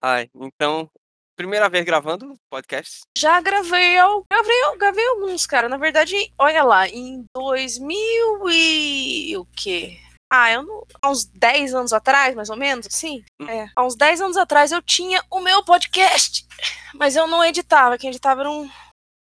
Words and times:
Ai, 0.00 0.30
então, 0.34 0.88
primeira 1.36 1.68
vez 1.68 1.84
gravando 1.84 2.34
podcast? 2.50 3.00
Já 3.16 3.40
gravei, 3.40 3.98
eu 3.98 4.24
gravei, 4.30 4.62
eu 4.64 4.78
gravei 4.78 5.06
alguns, 5.08 5.46
cara. 5.46 5.68
Na 5.68 5.76
verdade, 5.76 6.14
olha 6.38 6.62
lá, 6.62 6.88
em 6.88 7.24
2000 7.34 8.48
e 8.50 9.36
o 9.36 9.44
quê? 9.56 9.98
Ah, 10.30 10.52
eu 10.52 10.62
não, 10.62 10.84
há 11.00 11.10
uns 11.10 11.24
10 11.24 11.74
anos 11.74 11.92
atrás, 11.92 12.34
mais 12.34 12.50
ou 12.50 12.56
menos, 12.56 12.86
assim. 12.86 13.24
Hum. 13.40 13.48
É, 13.48 13.68
há 13.74 13.84
uns 13.84 13.96
10 13.96 14.20
anos 14.20 14.36
atrás 14.36 14.70
eu 14.70 14.82
tinha 14.82 15.24
o 15.30 15.40
meu 15.40 15.64
podcast, 15.64 16.46
mas 16.94 17.16
eu 17.16 17.26
não 17.26 17.42
editava, 17.44 17.96
quem 17.96 18.10
editava 18.10 18.42
era 18.42 18.50
um, 18.50 18.68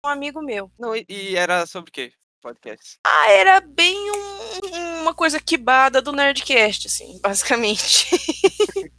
um 0.04 0.08
amigo 0.08 0.42
meu. 0.42 0.70
Não, 0.78 0.96
e, 0.96 1.06
e 1.08 1.36
era 1.36 1.64
sobre 1.66 1.90
o 1.90 1.92
quê? 1.92 2.12
Podcast. 2.42 2.98
Ah, 3.04 3.30
era 3.30 3.60
bem 3.60 3.96
um- 4.10 5.02
uma 5.02 5.14
coisa 5.14 5.40
quibada 5.40 6.02
do 6.02 6.12
Nerdcast, 6.12 6.86
assim, 6.86 7.18
basicamente. 7.20 8.08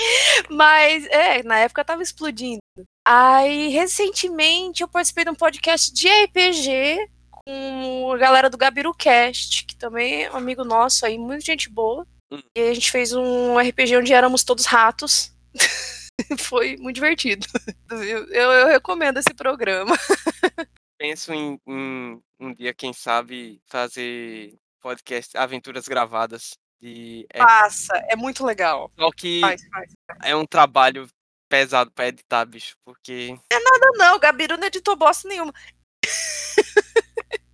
Mas, 0.50 1.06
é, 1.06 1.42
na 1.42 1.58
época 1.58 1.84
tava 1.84 2.02
explodindo. 2.02 2.60
Aí, 3.06 3.68
recentemente, 3.68 4.82
eu 4.82 4.88
participei 4.88 5.24
de 5.24 5.30
um 5.30 5.34
podcast 5.34 5.92
de 5.92 6.08
RPG 6.08 7.08
com 7.46 8.12
a 8.12 8.16
galera 8.16 8.50
do 8.50 8.58
GabiruCast, 8.58 9.64
que 9.66 9.76
também 9.76 10.24
é 10.24 10.30
um 10.32 10.36
amigo 10.36 10.64
nosso 10.64 11.04
aí, 11.06 11.18
muita 11.18 11.44
gente 11.44 11.68
boa. 11.70 12.06
Hum. 12.32 12.40
E 12.56 12.60
a 12.60 12.74
gente 12.74 12.90
fez 12.90 13.12
um 13.12 13.58
RPG 13.58 13.96
onde 13.96 14.12
éramos 14.12 14.44
todos 14.44 14.66
ratos. 14.66 15.32
Foi 16.38 16.76
muito 16.76 16.96
divertido. 16.96 17.46
Eu, 17.90 18.24
eu- 18.28 18.52
eu 18.52 18.66
recomendo 18.68 19.16
esse 19.18 19.34
programa. 19.34 19.96
Penso 20.98 21.32
em, 21.32 21.58
em 21.66 22.20
um 22.38 22.54
dia, 22.54 22.74
quem 22.74 22.92
sabe, 22.92 23.60
fazer 23.66 24.54
podcast, 24.82 25.36
aventuras 25.36 25.88
gravadas. 25.88 26.50
De, 26.80 27.26
é, 27.32 27.38
Passa, 27.38 27.94
é 28.08 28.16
muito 28.16 28.44
legal. 28.44 28.90
só 28.98 29.10
que 29.12 29.40
Faz, 29.40 29.62
faz. 29.70 29.90
é 30.22 30.34
um 30.34 30.46
trabalho 30.46 31.06
pesado 31.48 31.90
pra 31.90 32.08
editar, 32.08 32.44
bicho, 32.46 32.74
porque 32.84 33.36
Não, 33.52 33.92
não, 33.98 34.16
o 34.16 34.18
Gabiru 34.18 34.56
não 34.56 34.66
editou 34.66 34.96
bosta 34.96 35.28
nenhuma. 35.28 35.52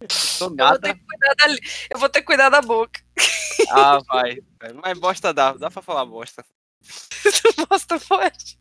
Eu 0.01 0.09
vou, 0.39 0.51
nada. 0.55 0.78
ter 0.78 0.95
que 0.95 1.01
cuidar 1.05 1.34
da, 1.34 1.55
eu 1.91 1.98
vou 1.98 2.09
ter 2.09 2.20
que 2.20 2.27
cuidar 2.27 2.48
da 2.51 2.61
boca. 2.62 3.01
Ah, 3.70 3.98
vai. 4.06 4.39
Mas 4.84 4.98
bosta 4.98 5.33
dá, 5.34 5.53
dá 5.55 5.70
pra 5.70 5.83
falar 5.83 6.05
bosta. 6.05 6.45
bosta 7.69 7.98
forte. 7.98 8.58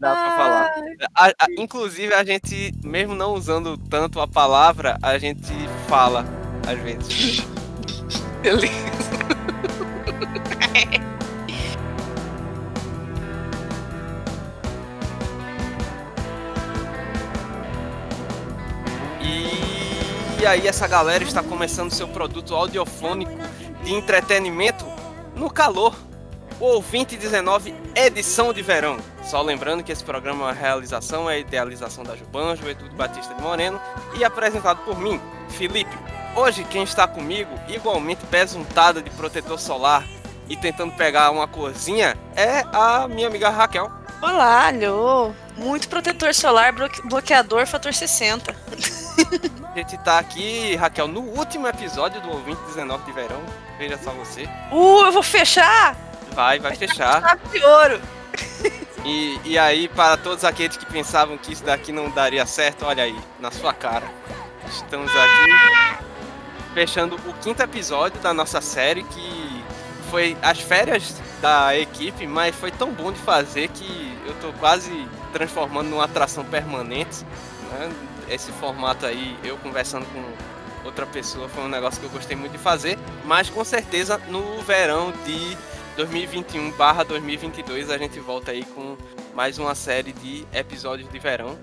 Dá 0.00 0.12
pra 0.14 0.36
falar. 0.36 0.74
A- 1.14 1.26
a- 1.28 1.46
inclusive, 1.56 2.12
a 2.14 2.24
gente, 2.24 2.72
mesmo 2.82 3.14
não 3.14 3.34
usando 3.34 3.76
tanto 3.88 4.20
a 4.20 4.26
palavra, 4.26 4.98
a 5.02 5.16
gente 5.18 5.46
fala 5.88 6.24
às 6.66 6.78
vezes. 6.80 7.40
Beleza. 8.42 9.07
E 20.48 20.50
aí, 20.50 20.66
essa 20.66 20.88
galera 20.88 21.22
está 21.22 21.42
começando 21.42 21.92
seu 21.92 22.08
produto 22.08 22.54
audiofônico 22.54 23.32
de 23.84 23.92
entretenimento 23.92 24.82
no 25.36 25.50
calor. 25.50 25.94
O 26.58 26.64
Ouvinte 26.64 27.18
19, 27.18 27.74
edição 27.94 28.50
de 28.50 28.62
verão. 28.62 28.96
Só 29.24 29.42
lembrando 29.42 29.84
que 29.84 29.92
esse 29.92 30.02
programa 30.02 30.44
é 30.44 30.46
uma 30.46 30.52
realização, 30.54 31.28
é 31.28 31.38
idealização 31.38 32.02
da 32.02 32.16
Juban, 32.16 32.56
Juventude 32.56 32.96
Batista 32.96 33.34
de 33.34 33.42
Moreno, 33.42 33.78
e 34.16 34.24
apresentado 34.24 34.78
por 34.86 34.98
mim, 34.98 35.20
Felipe. 35.50 35.94
Hoje, 36.34 36.64
quem 36.64 36.82
está 36.82 37.06
comigo, 37.06 37.50
igualmente 37.68 38.24
pesuntada 38.30 39.02
de 39.02 39.10
protetor 39.10 39.60
solar 39.60 40.02
e 40.48 40.56
tentando 40.56 40.94
pegar 40.94 41.30
uma 41.30 41.46
corzinha, 41.46 42.16
é 42.34 42.64
a 42.72 43.06
minha 43.06 43.28
amiga 43.28 43.50
Raquel. 43.50 43.92
Olá, 44.22 44.68
alô. 44.68 45.30
Muito 45.58 45.90
protetor 45.90 46.32
solar, 46.32 46.72
bloque- 46.72 47.06
bloqueador, 47.06 47.66
fator 47.66 47.92
60. 47.92 48.56
A 49.74 49.78
gente 49.78 49.96
tá 49.98 50.18
aqui, 50.18 50.74
Raquel, 50.76 51.06
no 51.06 51.20
último 51.20 51.68
episódio 51.68 52.20
do 52.20 52.30
Ouvinte 52.30 52.60
19 52.66 53.04
de 53.04 53.12
verão. 53.12 53.40
Veja 53.78 53.98
só 54.02 54.10
você. 54.12 54.44
Uh, 54.72 55.06
eu 55.06 55.12
vou 55.12 55.22
fechar! 55.22 55.96
Vai, 56.32 56.58
vai 56.58 56.74
fechar. 56.74 57.20
Chave 57.20 57.58
de 57.58 57.64
ouro. 57.64 58.00
E, 59.04 59.40
e 59.44 59.58
aí, 59.58 59.88
para 59.88 60.16
todos 60.16 60.44
aqueles 60.44 60.76
que 60.76 60.84
pensavam 60.86 61.38
que 61.38 61.52
isso 61.52 61.64
daqui 61.64 61.92
não 61.92 62.10
daria 62.10 62.44
certo, 62.44 62.84
olha 62.84 63.04
aí, 63.04 63.16
na 63.38 63.50
sua 63.50 63.72
cara. 63.72 64.06
Estamos 64.68 65.10
aqui 65.10 66.04
fechando 66.74 67.16
o 67.16 67.34
quinto 67.34 67.62
episódio 67.62 68.20
da 68.20 68.34
nossa 68.34 68.60
série, 68.60 69.02
que 69.04 69.64
foi 70.10 70.36
as 70.42 70.60
férias 70.60 71.14
da 71.40 71.76
equipe, 71.76 72.26
mas 72.26 72.54
foi 72.54 72.70
tão 72.70 72.92
bom 72.92 73.12
de 73.12 73.18
fazer 73.18 73.68
que 73.68 74.16
eu 74.26 74.34
tô 74.34 74.52
quase 74.58 75.08
transformando 75.32 75.88
numa 75.88 76.04
atração 76.04 76.44
permanente. 76.44 77.24
né? 77.70 77.90
Esse 78.30 78.52
formato 78.52 79.06
aí, 79.06 79.36
eu 79.42 79.56
conversando 79.58 80.06
com 80.12 80.86
outra 80.86 81.06
pessoa, 81.06 81.48
foi 81.48 81.64
um 81.64 81.68
negócio 81.68 82.00
que 82.00 82.06
eu 82.06 82.10
gostei 82.10 82.36
muito 82.36 82.52
de 82.52 82.58
fazer. 82.58 82.98
Mas 83.24 83.48
com 83.48 83.64
certeza 83.64 84.18
no 84.28 84.60
verão 84.62 85.12
de 85.24 85.56
2021 85.96 86.70
barra 86.72 87.04
2022 87.04 87.90
a 87.90 87.98
gente 87.98 88.20
volta 88.20 88.52
aí 88.52 88.64
com 88.64 88.96
mais 89.34 89.58
uma 89.58 89.74
série 89.74 90.12
de 90.12 90.46
episódios 90.52 91.10
de 91.10 91.18
verão. 91.18 91.58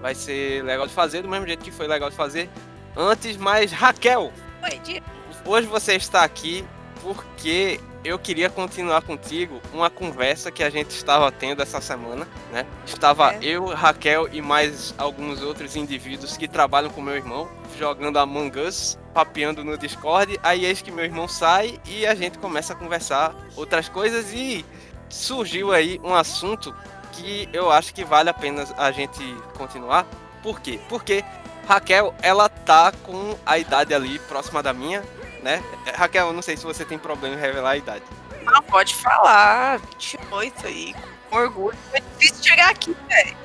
Vai 0.00 0.14
ser 0.14 0.62
legal 0.64 0.86
de 0.86 0.92
fazer, 0.92 1.22
do 1.22 1.28
mesmo 1.28 1.46
jeito 1.46 1.64
que 1.64 1.70
foi 1.70 1.86
legal 1.86 2.10
de 2.10 2.16
fazer 2.16 2.48
antes, 2.96 3.36
mas 3.36 3.72
Raquel, 3.72 4.32
Oi, 4.62 5.02
hoje 5.44 5.66
você 5.66 5.94
está 5.94 6.22
aqui 6.24 6.64
porque 7.04 7.78
eu 8.02 8.18
queria 8.18 8.48
continuar 8.48 9.02
contigo 9.02 9.60
uma 9.72 9.90
conversa 9.90 10.50
que 10.50 10.62
a 10.62 10.70
gente 10.70 10.90
estava 10.90 11.30
tendo 11.30 11.62
essa 11.62 11.78
semana, 11.78 12.26
né? 12.50 12.66
Estava 12.86 13.34
É. 13.34 13.38
eu, 13.42 13.66
Raquel 13.66 14.26
e 14.32 14.40
mais 14.40 14.94
alguns 14.96 15.42
outros 15.42 15.76
indivíduos 15.76 16.36
que 16.36 16.48
trabalham 16.48 16.90
com 16.90 17.02
meu 17.02 17.14
irmão 17.14 17.46
jogando 17.78 18.18
Among 18.18 18.58
Us, 18.58 18.98
papeando 19.12 19.62
no 19.62 19.76
Discord. 19.76 20.40
Aí 20.42 20.64
eis 20.64 20.80
que 20.80 20.90
meu 20.90 21.04
irmão 21.04 21.28
sai 21.28 21.78
e 21.86 22.06
a 22.06 22.14
gente 22.14 22.38
começa 22.38 22.72
a 22.72 22.76
conversar 22.76 23.34
outras 23.54 23.86
coisas 23.88 24.32
e 24.32 24.64
surgiu 25.10 25.70
aí 25.70 26.00
um 26.02 26.14
assunto 26.14 26.74
que 27.12 27.48
eu 27.52 27.70
acho 27.70 27.92
que 27.92 28.04
vale 28.04 28.30
a 28.30 28.34
pena 28.34 28.64
a 28.78 28.90
gente 28.90 29.22
continuar. 29.56 30.06
Por 30.42 30.60
quê? 30.60 30.80
Porque 30.88 31.22
Raquel, 31.66 32.14
ela 32.22 32.48
tá 32.48 32.92
com 32.92 33.36
a 33.44 33.58
idade 33.58 33.94
ali 33.94 34.18
próxima 34.20 34.62
da 34.62 34.72
minha, 34.72 35.02
né? 35.44 35.62
Raquel, 35.94 36.32
não 36.32 36.40
sei 36.40 36.56
se 36.56 36.64
você 36.64 36.84
tem 36.84 36.98
problema 36.98 37.36
em 37.36 37.38
revelar 37.38 37.72
a 37.72 37.76
idade. 37.76 38.02
Não, 38.42 38.62
pode 38.62 38.94
falar. 38.94 39.78
28 39.78 40.66
aí, 40.66 40.94
com 41.28 41.36
orgulho. 41.36 41.76
Foi 41.90 42.00
difícil 42.00 42.42
chegar 42.42 42.70
aqui, 42.70 42.96
velho. 43.08 43.36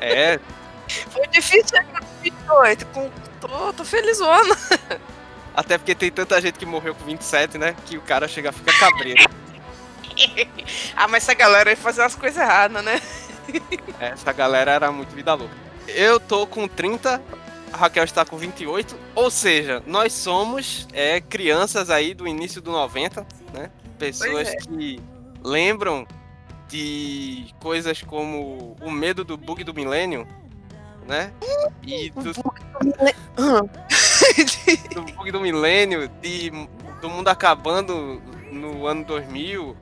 É, 0.00 0.40
Foi 1.10 1.26
difícil 1.28 1.68
chegar 1.68 2.00
com 2.00 2.06
28. 2.20 2.86
Com... 2.86 3.10
Tô, 3.40 3.72
tô 3.72 3.84
felizona. 3.84 4.56
até 5.54 5.78
porque 5.78 5.94
tem 5.94 6.10
tanta 6.10 6.40
gente 6.40 6.58
que 6.58 6.66
morreu 6.66 6.94
com 6.94 7.04
27, 7.04 7.56
né? 7.56 7.76
Que 7.86 7.96
o 7.96 8.02
cara 8.02 8.26
chega 8.26 8.50
a 8.50 8.52
ficar 8.52 8.76
cabreiro. 8.78 9.22
ah, 10.96 11.06
mas 11.06 11.22
essa 11.22 11.34
galera 11.34 11.70
ia 11.70 11.76
fazer 11.76 12.02
umas 12.02 12.16
coisas 12.16 12.42
erradas, 12.42 12.84
né? 12.84 13.00
Essa 14.00 14.32
galera 14.32 14.72
era 14.72 14.90
muito 14.90 15.14
vida 15.14 15.32
louca. 15.32 15.54
Eu 15.86 16.18
tô 16.18 16.46
com 16.46 16.66
30, 16.66 17.22
a 17.74 17.76
Raquel 17.76 18.04
está 18.04 18.24
com 18.24 18.36
28, 18.36 18.96
ou 19.16 19.28
seja, 19.32 19.82
nós 19.84 20.12
somos 20.12 20.86
é, 20.92 21.20
crianças 21.20 21.90
aí 21.90 22.14
do 22.14 22.28
início 22.28 22.62
do 22.62 22.70
90, 22.70 23.26
né? 23.52 23.68
Pessoas 23.98 24.50
é. 24.50 24.56
que 24.58 25.00
lembram 25.42 26.06
de 26.68 27.52
coisas 27.60 28.00
como 28.00 28.76
o 28.80 28.92
medo 28.92 29.24
do 29.24 29.36
bug 29.36 29.64
do 29.64 29.74
milênio, 29.74 30.24
né? 31.04 31.32
E 31.82 32.10
do, 32.10 32.32
do 34.94 35.02
bug 35.12 35.32
do 35.32 35.40
milênio, 35.40 36.08
de, 36.22 36.52
do 37.00 37.10
mundo 37.10 37.26
acabando 37.26 38.22
no 38.52 38.86
ano 38.86 39.04
2000 39.04 39.76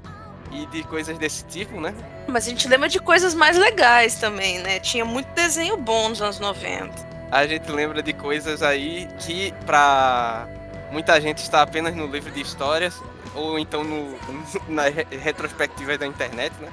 e 0.50 0.64
de 0.64 0.82
coisas 0.84 1.18
desse 1.18 1.44
tipo, 1.44 1.78
né? 1.78 1.94
Mas 2.26 2.46
a 2.46 2.48
gente 2.48 2.66
lembra 2.68 2.88
de 2.88 2.98
coisas 2.98 3.34
mais 3.34 3.58
legais 3.58 4.14
também, 4.14 4.60
né? 4.60 4.80
Tinha 4.80 5.04
muito 5.04 5.26
desenho 5.34 5.76
bom 5.76 6.08
nos 6.08 6.22
anos 6.22 6.40
90. 6.40 7.11
A 7.32 7.46
gente 7.46 7.70
lembra 7.72 8.02
de 8.02 8.12
coisas 8.12 8.62
aí 8.62 9.08
que 9.18 9.52
pra 9.66 10.46
muita 10.90 11.20
gente 11.20 11.38
está 11.38 11.62
apenas 11.62 11.94
no 11.96 12.06
livro 12.06 12.30
de 12.30 12.40
histórias 12.42 12.94
ou 13.34 13.58
então 13.58 13.82
no, 13.82 14.16
na 14.68 14.82
re- 14.84 15.06
retrospectiva 15.10 15.96
da 15.98 16.06
internet, 16.06 16.52
né? 16.60 16.68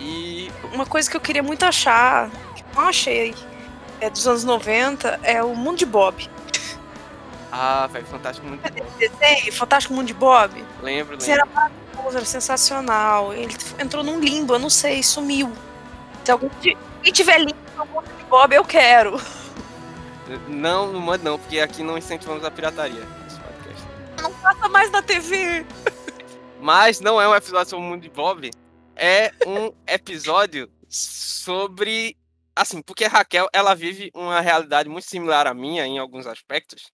E 0.00 0.50
Uma 0.72 0.84
coisa 0.84 1.10
que 1.10 1.16
eu 1.16 1.20
queria 1.20 1.42
muito 1.42 1.64
achar, 1.64 2.28
que 2.54 2.64
não 2.74 2.82
achei, 2.88 3.34
é 4.00 4.10
dos 4.10 4.26
anos 4.28 4.44
90, 4.44 5.20
é 5.22 5.42
o 5.42 5.54
Mundo 5.56 5.78
de 5.78 5.86
Bob. 5.86 6.28
ah, 7.50 7.88
velho, 7.92 8.06
fantástico 8.06 8.46
muito 8.46 8.60
bom. 8.72 8.84
Desenho, 8.98 9.52
Fantástico 9.52 9.94
Mundo 9.94 10.06
de 10.06 10.14
Bob. 10.14 10.54
Lembro, 10.82 11.16
lembro. 11.16 11.30
era 11.30 11.44
maravilhoso, 11.46 12.16
era 12.16 12.24
sensacional. 12.24 13.32
Ele 13.32 13.56
entrou 13.78 14.04
num 14.04 14.20
limbo, 14.20 14.54
eu 14.54 14.58
não 14.58 14.70
sei, 14.70 15.02
sumiu. 15.02 15.52
Se 16.24 16.30
alguém, 16.30 16.50
tiver 17.12 17.38
limbo 17.38 17.56
no 17.76 17.86
Mundo 17.86 18.06
de 18.18 18.24
Bob, 18.24 18.54
eu 18.54 18.64
quero. 18.64 19.20
Não, 20.48 20.92
não 20.92 21.00
manda 21.00 21.24
não, 21.24 21.38
porque 21.38 21.60
aqui 21.60 21.82
não 21.82 21.96
incentivamos 21.96 22.44
a 22.44 22.50
pirataria 22.50 23.00
nesse 23.24 23.40
podcast. 23.40 23.84
Não 24.22 24.32
passa 24.34 24.68
mais 24.68 24.90
na 24.90 25.02
TV. 25.02 25.64
Mas 26.60 27.00
não 27.00 27.20
é 27.20 27.28
um 27.28 27.34
episódio 27.34 27.70
sobre 27.70 27.84
o 27.84 27.88
mundo 27.88 28.02
de 28.02 28.10
Bob, 28.10 28.50
é 28.96 29.32
um 29.46 29.72
episódio 29.86 30.68
sobre. 30.88 32.16
Assim, 32.54 32.82
porque 32.82 33.04
a 33.04 33.08
Raquel 33.08 33.48
ela 33.52 33.74
vive 33.74 34.10
uma 34.12 34.40
realidade 34.40 34.88
muito 34.88 35.08
similar 35.08 35.46
à 35.46 35.54
minha 35.54 35.86
em 35.86 35.98
alguns 35.98 36.26
aspectos. 36.26 36.90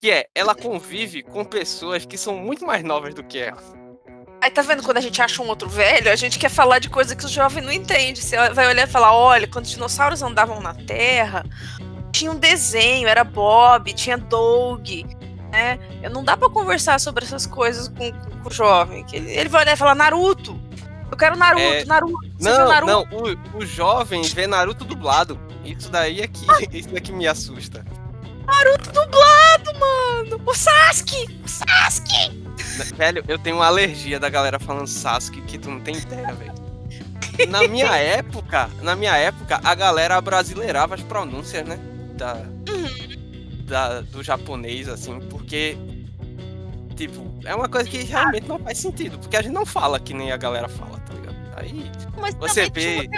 Que 0.00 0.10
é, 0.10 0.26
ela 0.34 0.54
convive 0.54 1.22
com 1.22 1.44
pessoas 1.44 2.04
que 2.04 2.16
são 2.16 2.34
muito 2.34 2.66
mais 2.66 2.82
novas 2.82 3.14
do 3.14 3.22
que 3.22 3.38
ela. 3.38 3.62
Aí 4.42 4.50
tá 4.50 4.60
vendo 4.60 4.82
quando 4.82 4.96
a 4.96 5.00
gente 5.00 5.22
acha 5.22 5.40
um 5.40 5.46
outro 5.46 5.68
velho, 5.68 6.10
a 6.10 6.16
gente 6.16 6.36
quer 6.36 6.48
falar 6.48 6.80
de 6.80 6.90
coisa 6.90 7.14
que 7.14 7.24
o 7.24 7.28
jovem 7.28 7.62
não 7.62 7.70
entende. 7.70 8.20
Você 8.20 8.36
vai 8.50 8.66
olhar 8.66 8.88
e 8.88 8.90
falar: 8.90 9.14
olha, 9.14 9.46
quando 9.46 9.66
os 9.66 9.70
dinossauros 9.70 10.20
andavam 10.20 10.60
na 10.60 10.74
Terra, 10.74 11.44
tinha 12.22 12.30
um 12.30 12.38
desenho, 12.38 13.08
era 13.08 13.24
Bob, 13.24 13.92
tinha 13.92 14.16
Doug. 14.16 14.88
Né? 15.50 15.78
Não 16.10 16.22
dá 16.22 16.36
para 16.36 16.48
conversar 16.48 17.00
sobre 17.00 17.24
essas 17.24 17.46
coisas 17.46 17.88
com, 17.88 18.12
com, 18.12 18.48
o 18.48 18.52
jovem. 18.52 19.04
Ele, 19.12 19.30
ele 19.32 19.48
vai 19.48 19.62
olhar 19.62 19.74
e 19.74 19.76
falar: 19.76 19.94
Naruto. 19.94 20.58
Eu 21.10 21.16
quero 21.16 21.36
Naruto, 21.36 21.62
é... 21.62 21.84
Naruto. 21.84 22.30
Não, 22.40 22.68
Naruto? 22.68 22.92
não, 22.92 23.02
o, 23.10 23.58
o 23.58 23.66
jovem 23.66 24.22
vê 24.22 24.46
Naruto 24.46 24.84
dublado. 24.84 25.38
Isso 25.64 25.90
daí 25.90 26.20
é 26.20 26.28
que, 26.28 26.46
isso 26.72 26.88
daqui 26.90 27.12
me 27.12 27.26
assusta. 27.26 27.84
Naruto 28.46 28.90
dublado, 28.92 29.78
mano! 29.78 30.40
O 30.46 30.54
Sasuke! 30.54 31.40
O 31.44 31.48
Sasuke! 31.48 32.42
Velho, 32.96 33.24
eu 33.28 33.38
tenho 33.38 33.56
uma 33.56 33.66
alergia 33.66 34.18
da 34.18 34.28
galera 34.28 34.58
falando 34.58 34.86
Sasuke 34.86 35.42
que 35.42 35.58
tu 35.58 35.70
não 35.70 35.80
tem 35.80 35.96
ideia, 35.96 36.32
velho. 36.32 36.52
Na 37.48 37.66
minha 37.68 37.94
época, 37.98 38.70
na 38.80 38.96
minha 38.96 39.16
época, 39.16 39.60
a 39.62 39.74
galera 39.74 40.20
brasileirava 40.20 40.94
as 40.94 41.02
pronúncias, 41.02 41.66
né? 41.66 41.78
Da, 42.22 42.34
uhum. 42.34 43.64
da, 43.66 44.00
do 44.02 44.22
japonês, 44.22 44.88
assim, 44.88 45.18
porque, 45.22 45.76
tipo, 46.94 47.20
é 47.44 47.52
uma 47.52 47.68
coisa 47.68 47.90
que 47.90 48.04
realmente 48.04 48.46
não 48.46 48.60
faz 48.60 48.78
sentido, 48.78 49.18
porque 49.18 49.36
a 49.36 49.42
gente 49.42 49.52
não 49.52 49.66
fala 49.66 49.98
que 49.98 50.14
nem 50.14 50.30
a 50.30 50.36
galera 50.36 50.68
fala, 50.68 51.00
tá 51.00 51.14
ligado? 51.14 51.36
Aí 51.56 51.90
Mas 52.16 52.36
você 52.36 52.70
vê. 52.70 53.10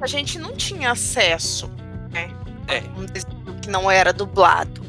A 0.00 0.06
gente 0.06 0.38
não 0.38 0.54
tinha 0.54 0.92
acesso, 0.92 1.68
né? 2.12 2.30
É. 2.68 2.82
Que 3.60 3.68
não 3.68 3.90
era 3.90 4.12
dublado. 4.12 4.80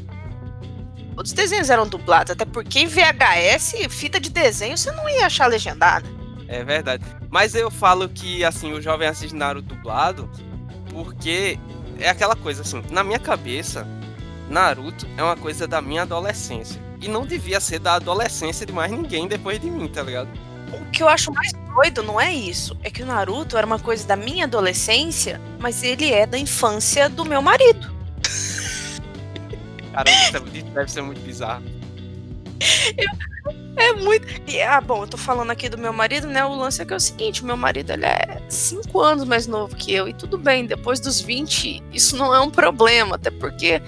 Os 1.16 1.32
desenhos 1.32 1.68
eram 1.68 1.88
dublados, 1.88 2.30
até 2.30 2.44
porque 2.44 2.78
em 2.78 2.86
VHS, 2.86 3.74
fita 3.90 4.20
de 4.20 4.30
desenho, 4.30 4.78
você 4.78 4.92
não 4.92 5.08
ia 5.08 5.26
achar 5.26 5.48
legendada. 5.48 6.06
É 6.46 6.62
verdade. 6.62 7.04
Mas 7.28 7.56
eu 7.56 7.72
falo 7.72 8.08
que, 8.08 8.44
assim, 8.44 8.72
o 8.72 8.80
jovem 8.80 9.08
assiste 9.08 9.34
Naruto 9.34 9.74
dublado 9.74 10.30
porque 10.92 11.58
é 11.98 12.08
aquela 12.08 12.36
coisa, 12.36 12.62
assim, 12.62 12.82
na 12.90 13.02
minha 13.02 13.18
cabeça, 13.18 13.86
Naruto 14.48 15.06
é 15.16 15.22
uma 15.22 15.36
coisa 15.36 15.66
da 15.66 15.82
minha 15.82 16.02
adolescência. 16.02 16.80
E 17.00 17.08
não 17.08 17.24
devia 17.24 17.60
ser 17.60 17.78
da 17.78 17.94
adolescência 17.94 18.66
de 18.66 18.72
mais 18.72 18.90
ninguém 18.90 19.28
depois 19.28 19.60
de 19.60 19.70
mim, 19.70 19.86
tá 19.88 20.02
ligado? 20.02 20.28
O 20.72 20.90
que 20.90 21.02
eu 21.02 21.08
acho 21.08 21.32
mais 21.32 21.52
doido 21.74 22.02
não 22.02 22.20
é 22.20 22.32
isso. 22.32 22.76
É 22.82 22.90
que 22.90 23.02
o 23.02 23.06
Naruto 23.06 23.56
era 23.56 23.66
uma 23.66 23.78
coisa 23.78 24.06
da 24.06 24.16
minha 24.16 24.44
adolescência, 24.44 25.40
mas 25.58 25.82
ele 25.82 26.12
é 26.12 26.26
da 26.26 26.38
infância 26.38 27.08
do 27.08 27.24
meu 27.24 27.40
marido. 27.40 27.92
Caramba, 29.92 30.48
isso 30.52 30.66
deve 30.66 30.90
ser 30.90 31.02
muito 31.02 31.20
bizarro. 31.20 31.77
é 33.76 33.92
muito. 33.92 34.26
E, 34.50 34.60
ah, 34.60 34.80
bom, 34.80 35.02
eu 35.02 35.06
tô 35.06 35.16
falando 35.16 35.50
aqui 35.50 35.68
do 35.68 35.78
meu 35.78 35.92
marido, 35.92 36.26
né? 36.26 36.44
O 36.44 36.54
lance 36.54 36.82
é 36.82 36.84
que 36.84 36.92
é 36.92 36.96
o 36.96 37.00
seguinte: 37.00 37.44
meu 37.44 37.56
marido 37.56 37.92
ele 37.92 38.06
é 38.06 38.40
5 38.48 39.00
anos 39.00 39.24
mais 39.24 39.46
novo 39.46 39.74
que 39.76 39.92
eu. 39.92 40.08
E 40.08 40.12
tudo 40.12 40.36
bem, 40.38 40.66
depois 40.66 41.00
dos 41.00 41.20
20, 41.20 41.82
isso 41.92 42.16
não 42.16 42.34
é 42.34 42.40
um 42.40 42.50
problema, 42.50 43.16
até 43.16 43.30
porque 43.30 43.80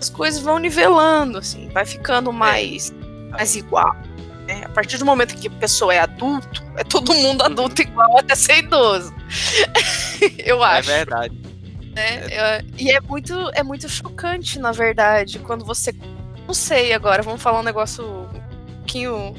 as 0.00 0.10
coisas 0.10 0.40
vão 0.40 0.58
nivelando, 0.58 1.38
assim, 1.38 1.68
vai 1.68 1.84
ficando 1.84 2.32
mais, 2.32 2.90
é. 2.90 3.30
mais 3.30 3.56
igual. 3.56 3.94
Né? 4.46 4.62
A 4.64 4.68
partir 4.68 4.98
do 4.98 5.04
momento 5.04 5.34
que 5.36 5.48
a 5.48 5.50
pessoa 5.50 5.92
é 5.92 5.98
adulto, 5.98 6.62
é 6.76 6.84
todo 6.84 7.12
mundo 7.14 7.42
adulto 7.42 7.82
igual 7.82 8.18
até 8.18 8.34
ser 8.34 8.58
idoso. 8.58 9.12
eu 10.38 10.64
é 10.64 10.78
acho. 10.78 10.90
É 10.90 10.96
verdade. 10.96 11.34
Né? 11.94 12.26
É. 12.30 12.64
E 12.78 12.90
é 12.90 13.00
muito, 13.00 13.34
é 13.54 13.62
muito 13.62 13.88
chocante, 13.88 14.58
na 14.58 14.70
verdade, 14.70 15.38
quando 15.38 15.64
você. 15.64 15.94
Não 16.46 16.54
sei 16.54 16.92
agora, 16.92 17.22
vamos 17.22 17.42
falar 17.42 17.60
um 17.60 17.64
negócio 17.64 18.04
um 18.04 18.76
pouquinho 18.76 19.34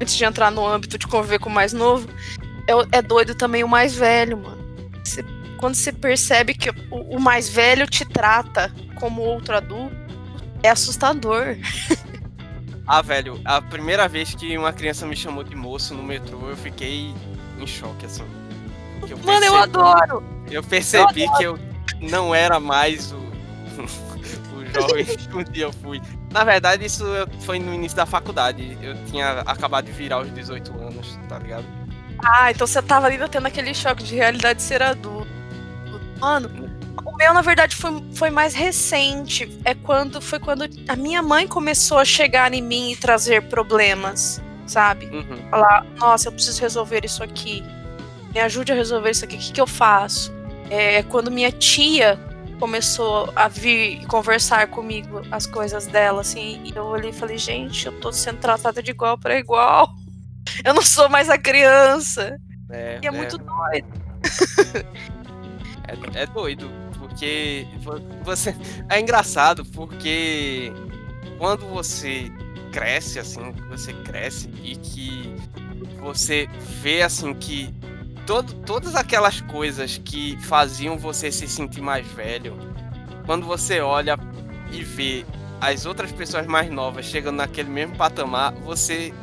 antes 0.00 0.14
de 0.14 0.24
entrar 0.24 0.50
no 0.50 0.66
âmbito 0.66 0.96
de 0.98 1.06
conviver 1.06 1.38
com 1.38 1.48
o 1.48 1.52
mais 1.52 1.72
novo. 1.72 2.08
É, 2.66 2.98
é 2.98 3.02
doido 3.02 3.34
também 3.34 3.62
o 3.62 3.68
mais 3.68 3.94
velho, 3.94 4.38
mano. 4.38 4.58
Você, 5.04 5.24
quando 5.58 5.74
você 5.74 5.92
percebe 5.92 6.54
que 6.54 6.70
o, 6.90 7.16
o 7.16 7.20
mais 7.20 7.48
velho 7.48 7.86
te 7.86 8.04
trata 8.04 8.72
como 8.94 9.22
outro 9.22 9.56
adulto, 9.56 9.94
é 10.62 10.70
assustador. 10.70 11.56
Ah, 12.90 13.02
velho, 13.02 13.38
a 13.44 13.60
primeira 13.60 14.08
vez 14.08 14.34
que 14.34 14.56
uma 14.56 14.72
criança 14.72 15.04
me 15.04 15.14
chamou 15.14 15.44
de 15.44 15.54
moço 15.54 15.92
no 15.92 16.02
metrô, 16.02 16.48
eu 16.48 16.56
fiquei 16.56 17.14
em 17.60 17.66
choque, 17.66 18.06
assim. 18.06 18.24
Eu 19.02 19.18
Mano, 19.18 19.24
percebi, 19.24 19.46
eu 19.46 19.56
adoro! 19.56 20.24
Eu 20.50 20.62
percebi 20.62 21.24
eu 21.24 21.28
adoro. 21.34 21.36
que 21.36 21.44
eu 21.44 22.08
não 22.08 22.34
era 22.34 22.58
mais 22.58 23.12
o, 23.12 23.16
o 24.07 24.07
jovem 24.80 25.06
um 25.34 25.44
dia 25.44 25.64
eu 25.64 25.72
fui. 25.72 26.00
Na 26.30 26.44
verdade, 26.44 26.84
isso 26.84 27.04
foi 27.40 27.58
no 27.58 27.72
início 27.72 27.96
da 27.96 28.06
faculdade. 28.06 28.76
Eu 28.82 28.94
tinha 29.06 29.40
acabado 29.40 29.86
de 29.86 29.92
virar 29.92 30.20
os 30.20 30.32
18 30.32 30.72
anos, 30.80 31.18
tá 31.28 31.38
ligado? 31.38 31.64
Ah, 32.24 32.50
então 32.50 32.66
você 32.66 32.82
tava 32.82 33.08
ainda 33.08 33.28
tendo 33.28 33.46
aquele 33.46 33.72
choque 33.74 34.02
de 34.02 34.14
realidade 34.14 34.58
de 34.58 34.64
ser 34.64 34.82
adulto. 34.82 35.28
Mano, 36.18 36.50
o 37.04 37.16
meu, 37.16 37.32
na 37.32 37.42
verdade, 37.42 37.76
foi, 37.76 38.04
foi 38.12 38.30
mais 38.30 38.54
recente. 38.54 39.58
É 39.64 39.74
quando 39.74 40.20
foi 40.20 40.38
quando 40.38 40.68
a 40.88 40.96
minha 40.96 41.22
mãe 41.22 41.46
começou 41.46 41.98
a 41.98 42.04
chegar 42.04 42.52
em 42.52 42.60
mim 42.60 42.92
e 42.92 42.96
trazer 42.96 43.42
problemas, 43.42 44.42
sabe? 44.66 45.06
Uhum. 45.06 45.48
Falar, 45.50 45.86
nossa, 45.96 46.28
eu 46.28 46.32
preciso 46.32 46.60
resolver 46.60 47.04
isso 47.04 47.22
aqui. 47.22 47.64
Me 48.34 48.40
ajude 48.40 48.72
a 48.72 48.74
resolver 48.74 49.10
isso 49.10 49.24
aqui. 49.24 49.36
O 49.36 49.38
que, 49.38 49.52
que 49.52 49.60
eu 49.60 49.66
faço? 49.66 50.36
é 50.70 51.02
quando 51.02 51.30
minha 51.30 51.50
tia 51.50 52.18
começou 52.58 53.32
a 53.34 53.48
vir 53.48 54.04
conversar 54.06 54.68
comigo 54.68 55.22
as 55.30 55.46
coisas 55.46 55.86
dela, 55.86 56.20
assim, 56.20 56.60
e 56.64 56.76
eu 56.76 56.84
olhei 56.84 57.10
e 57.10 57.12
falei, 57.12 57.38
gente, 57.38 57.86
eu 57.86 58.00
tô 58.00 58.12
sendo 58.12 58.38
tratada 58.38 58.82
de 58.82 58.90
igual 58.90 59.16
para 59.18 59.38
igual. 59.38 59.90
Eu 60.64 60.72
não 60.72 60.82
sou 60.82 61.10
mais 61.10 61.28
a 61.28 61.36
criança. 61.36 62.40
É, 62.70 62.98
e 63.02 63.06
é, 63.06 63.08
é. 63.08 63.10
muito 63.10 63.36
doido. 63.36 63.88
É, 65.86 66.22
é, 66.22 66.26
doido, 66.26 66.70
porque 66.98 67.66
você. 68.22 68.54
É 68.88 69.00
engraçado, 69.00 69.64
porque 69.64 70.72
quando 71.38 71.66
você 71.66 72.30
cresce, 72.72 73.18
assim, 73.18 73.52
você 73.70 73.92
cresce 73.92 74.50
e 74.62 74.76
que 74.76 75.34
você 76.00 76.48
vê 76.82 77.02
assim 77.02 77.32
que 77.34 77.74
todo, 78.28 78.52
todas 78.66 78.94
aquelas 78.94 79.40
coisas 79.40 79.96
que 79.96 80.36
faziam 80.42 80.98
você 80.98 81.32
se 81.32 81.48
sentir 81.48 81.80
mais 81.80 82.06
velho, 82.06 82.54
quando 83.24 83.46
você 83.46 83.80
olha 83.80 84.18
e 84.70 84.84
vê 84.84 85.24
as 85.58 85.86
outras 85.86 86.12
pessoas 86.12 86.46
mais 86.46 86.70
novas 86.70 87.06
chegando 87.06 87.36
naquele 87.36 87.70
mesmo 87.70 87.96
patamar, 87.96 88.52
você 88.52 89.14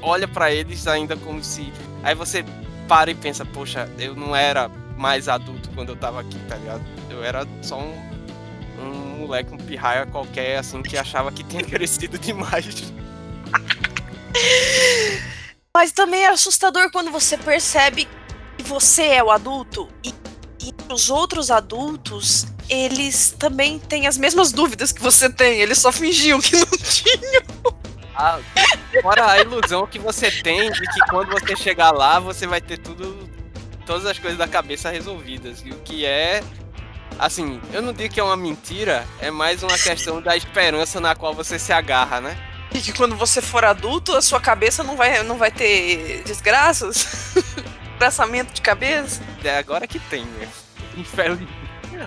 olha 0.00 0.28
para 0.28 0.52
eles 0.52 0.86
ainda 0.86 1.16
como 1.16 1.42
se. 1.42 1.72
Aí 2.04 2.14
você 2.14 2.44
para 2.86 3.10
e 3.10 3.16
pensa, 3.16 3.44
poxa, 3.44 3.90
eu 3.98 4.14
não 4.14 4.34
era 4.34 4.68
mais 4.96 5.28
adulto 5.28 5.68
quando 5.74 5.88
eu 5.88 5.96
tava 5.96 6.20
aqui, 6.20 6.38
tá 6.48 6.54
ligado? 6.54 6.84
Eu 7.10 7.24
era 7.24 7.44
só 7.62 7.80
um, 7.80 7.92
um 8.80 9.18
moleque, 9.18 9.52
um 9.52 9.58
pirraia 9.58 10.06
qualquer, 10.06 10.58
assim, 10.58 10.80
que 10.84 10.96
achava 10.96 11.32
que 11.32 11.42
tinha 11.42 11.64
crescido 11.66 12.16
demais. 12.16 12.92
Mas 15.74 15.90
também 15.90 16.22
é 16.22 16.28
assustador 16.28 16.92
quando 16.92 17.10
você 17.10 17.36
percebe 17.36 18.06
você 18.62 19.04
é 19.04 19.22
o 19.22 19.30
adulto 19.30 19.88
e, 20.04 20.14
e 20.60 20.74
os 20.92 21.10
outros 21.10 21.50
adultos, 21.50 22.46
eles 22.68 23.34
também 23.38 23.78
têm 23.78 24.06
as 24.06 24.16
mesmas 24.16 24.52
dúvidas 24.52 24.92
que 24.92 25.02
você 25.02 25.28
tem, 25.28 25.60
eles 25.60 25.78
só 25.78 25.92
fingiam 25.92 26.40
que 26.40 26.56
não 26.56 26.66
tinham. 26.78 27.82
Ah, 28.14 28.38
fora 29.00 29.30
a 29.30 29.40
ilusão 29.40 29.86
que 29.86 29.98
você 29.98 30.30
tem 30.30 30.70
de 30.70 30.80
que 30.80 31.00
quando 31.10 31.30
você 31.30 31.56
chegar 31.56 31.92
lá, 31.92 32.20
você 32.20 32.46
vai 32.46 32.60
ter 32.60 32.78
tudo, 32.78 33.28
todas 33.86 34.06
as 34.06 34.18
coisas 34.18 34.38
da 34.38 34.46
cabeça 34.46 34.90
resolvidas. 34.90 35.62
E 35.64 35.70
o 35.70 35.78
que 35.78 36.04
é, 36.04 36.42
assim, 37.18 37.60
eu 37.72 37.82
não 37.82 37.92
digo 37.92 38.12
que 38.12 38.20
é 38.20 38.22
uma 38.22 38.36
mentira, 38.36 39.06
é 39.20 39.30
mais 39.30 39.62
uma 39.62 39.76
questão 39.78 40.20
da 40.20 40.36
esperança 40.36 41.00
na 41.00 41.14
qual 41.14 41.34
você 41.34 41.58
se 41.58 41.72
agarra, 41.72 42.20
né? 42.20 42.36
E 42.74 42.80
que 42.80 42.92
quando 42.92 43.16
você 43.16 43.42
for 43.42 43.64
adulto, 43.64 44.14
a 44.14 44.22
sua 44.22 44.40
cabeça 44.40 44.82
não 44.82 44.96
vai, 44.96 45.22
não 45.22 45.36
vai 45.36 45.50
ter 45.50 46.22
desgraças? 46.24 47.34
traçamento 48.02 48.52
de 48.52 48.60
cabeça? 48.60 49.22
É 49.44 49.58
agora 49.58 49.86
que 49.86 50.00
tem, 50.00 50.24
né? 50.24 50.48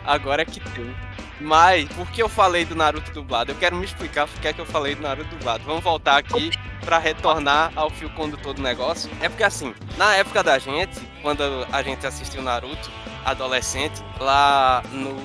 Agora 0.03 0.43
que 0.43 0.59
tem. 0.59 0.93
Mas, 1.39 1.87
por 1.93 2.11
que 2.11 2.21
eu 2.21 2.27
falei 2.27 2.65
do 2.65 2.75
Naruto 2.75 3.11
dublado? 3.13 3.53
Eu 3.53 3.55
quero 3.55 3.77
me 3.77 3.85
explicar 3.85 4.27
por 4.27 4.41
que, 4.41 4.47
é 4.49 4.51
que 4.51 4.59
eu 4.59 4.65
falei 4.65 4.93
do 4.93 5.01
Naruto 5.01 5.29
dublado. 5.29 5.63
Vamos 5.63 5.81
voltar 5.81 6.17
aqui 6.17 6.51
para 6.83 6.97
retornar 6.97 7.71
ao 7.77 7.89
fio 7.89 8.09
condutor 8.09 8.53
do 8.53 8.61
negócio. 8.61 9.09
É 9.21 9.29
porque, 9.29 9.43
assim, 9.43 9.73
na 9.95 10.15
época 10.15 10.43
da 10.43 10.59
gente, 10.59 10.99
quando 11.21 11.41
a 11.71 11.81
gente 11.81 12.05
assistiu 12.05 12.41
Naruto, 12.41 12.91
adolescente, 13.23 14.03
lá 14.19 14.83
no, 14.91 15.15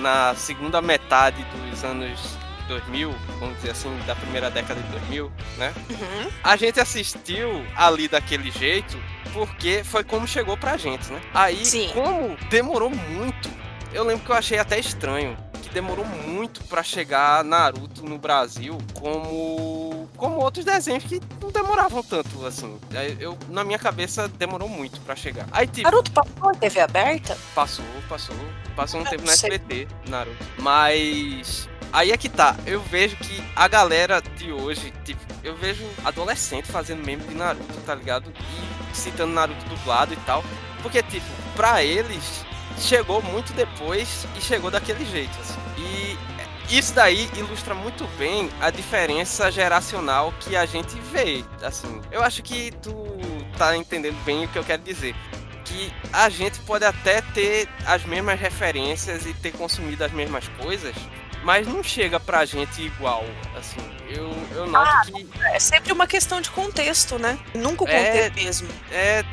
na 0.00 0.34
segunda 0.34 0.82
metade 0.82 1.44
dos 1.70 1.84
anos 1.84 2.36
2000, 2.68 3.14
vamos 3.40 3.56
dizer 3.56 3.70
assim, 3.70 3.96
da 4.06 4.14
primeira 4.14 4.50
década 4.50 4.80
de 4.80 4.88
2000, 4.88 5.32
né? 5.56 5.74
Uhum. 5.90 6.30
A 6.44 6.56
gente 6.56 6.78
assistiu 6.78 7.64
ali 7.76 8.06
daquele 8.06 8.50
jeito 8.50 8.96
porque 9.32 9.82
foi 9.84 10.04
como 10.04 10.26
chegou 10.26 10.56
pra 10.56 10.76
gente, 10.76 11.10
né? 11.10 11.20
Aí, 11.34 11.64
Sim. 11.64 11.90
como 11.92 12.36
demorou 12.48 12.90
muito, 12.90 13.50
eu 13.92 14.04
lembro 14.04 14.24
que 14.24 14.30
eu 14.30 14.36
achei 14.36 14.58
até 14.58 14.78
estranho 14.78 15.36
que 15.62 15.74
demorou 15.74 16.04
muito 16.04 16.64
pra 16.64 16.82
chegar 16.82 17.44
Naruto 17.44 18.04
no 18.04 18.18
Brasil 18.18 18.78
como 18.94 20.08
como 20.16 20.38
outros 20.38 20.64
desenhos 20.64 21.04
que 21.04 21.20
não 21.40 21.50
demoravam 21.50 22.02
tanto 22.02 22.44
assim. 22.44 22.78
Eu 23.20 23.38
na 23.48 23.62
minha 23.62 23.78
cabeça 23.78 24.26
demorou 24.26 24.68
muito 24.68 25.00
pra 25.02 25.14
chegar. 25.14 25.46
Aí 25.52 25.66
tipo, 25.66 25.82
Naruto 25.82 26.10
passou 26.10 26.52
em 26.52 26.58
TV 26.58 26.80
aberta? 26.80 27.38
Passou, 27.54 27.84
passou. 28.08 28.36
Passou 28.74 29.00
um 29.00 29.04
Eu 29.04 29.10
tempo 29.10 29.24
na. 29.24 29.32
SBT, 29.32 29.86
Naruto. 30.08 30.44
Mas. 30.58 31.68
Aí 31.92 32.12
é 32.12 32.16
que 32.16 32.28
tá. 32.28 32.56
Eu 32.66 32.80
vejo 32.80 33.16
que 33.16 33.42
a 33.56 33.66
galera 33.66 34.20
de 34.36 34.52
hoje, 34.52 34.92
tipo, 35.04 35.20
eu 35.42 35.56
vejo 35.56 35.84
adolescente 36.04 36.66
fazendo 36.66 37.04
meme 37.04 37.22
de 37.24 37.34
Naruto, 37.34 37.80
tá 37.86 37.94
ligado? 37.94 38.32
E 38.92 38.96
citando 38.96 39.32
Naruto 39.32 39.64
dublado 39.66 40.12
e 40.12 40.16
tal. 40.18 40.44
Porque, 40.82 41.02
tipo, 41.02 41.26
pra 41.56 41.82
eles, 41.82 42.44
chegou 42.78 43.22
muito 43.22 43.52
depois 43.52 44.26
e 44.36 44.40
chegou 44.40 44.70
daquele 44.70 45.04
jeito, 45.04 45.36
assim. 45.40 45.58
E 45.78 46.78
isso 46.78 46.94
daí 46.94 47.28
ilustra 47.36 47.74
muito 47.74 48.06
bem 48.18 48.50
a 48.60 48.70
diferença 48.70 49.50
geracional 49.50 50.32
que 50.40 50.54
a 50.54 50.66
gente 50.66 50.94
vê, 51.10 51.42
assim. 51.62 52.00
Eu 52.12 52.22
acho 52.22 52.42
que 52.42 52.70
tu 52.82 52.94
tá 53.56 53.76
entendendo 53.76 54.22
bem 54.24 54.44
o 54.44 54.48
que 54.48 54.58
eu 54.58 54.64
quero 54.64 54.82
dizer 54.82 55.14
que 55.64 55.92
a 56.12 56.28
gente 56.30 56.58
pode 56.60 56.84
até 56.84 57.20
ter 57.20 57.68
as 57.86 58.04
mesmas 58.04 58.40
referências 58.40 59.26
e 59.26 59.34
ter 59.34 59.52
consumido 59.52 60.02
as 60.02 60.12
mesmas 60.12 60.48
coisas, 60.60 60.94
mas 61.44 61.66
não 61.66 61.82
chega 61.82 62.18
pra 62.20 62.44
gente 62.44 62.82
igual, 62.82 63.24
assim. 63.56 63.80
Eu, 64.08 64.30
eu 64.54 64.66
noto 64.66 65.12
que 65.12 65.28
É 65.52 65.58
sempre 65.60 65.92
uma 65.92 66.06
questão 66.06 66.40
de 66.40 66.50
contexto, 66.50 67.18
né? 67.18 67.38
Nunca 67.54 67.84
o 67.84 67.88
É. 67.88 68.28
contexto 68.28 68.34
mesmo. 68.44 68.68
é 68.90 69.24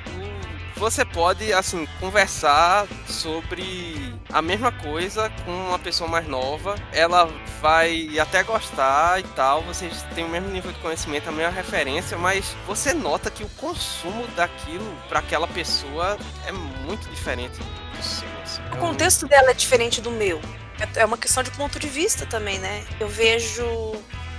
você 0.77 1.05
pode 1.05 1.53
assim 1.53 1.85
conversar 2.01 2.85
sobre 3.07 4.13
a 4.29 4.41
mesma 4.41 4.73
coisa 4.73 5.29
com 5.45 5.51
uma 5.69 5.79
pessoa 5.79 6.09
mais 6.09 6.27
nova, 6.27 6.75
ela 6.91 7.29
vai 7.61 8.19
até 8.19 8.43
gostar 8.43 9.21
e 9.21 9.23
tal, 9.23 9.61
vocês 9.61 10.03
têm 10.13 10.25
o 10.25 10.27
mesmo 10.27 10.49
nível 10.49 10.73
de 10.73 10.79
conhecimento, 10.79 11.29
a 11.29 11.31
mesma 11.31 11.51
referência, 11.53 12.17
mas 12.17 12.53
você 12.67 12.93
nota 12.93 13.31
que 13.31 13.41
o 13.41 13.49
consumo 13.51 14.27
daquilo 14.35 14.93
pra 15.07 15.19
aquela 15.19 15.47
pessoa 15.47 16.17
é 16.45 16.51
muito 16.51 17.07
diferente 17.09 17.57
do 17.57 18.03
seu. 18.03 18.27
assim. 18.43 18.61
O 18.73 18.75
É 18.75 18.77
contexto 18.77 19.27
dela 19.29 19.51
é 19.51 19.53
diferente 19.53 20.01
do 20.01 20.11
meu. 20.11 20.41
É- 20.79 21.01
É 21.01 21.05
uma 21.05 21.17
questão 21.17 21.43
de 21.43 21.51
ponto 21.51 21.79
de 21.79 21.87
vista 21.87 22.25
também, 22.25 22.59
né? 22.59 22.85
Eu 22.99 23.07
vejo, 23.07 23.63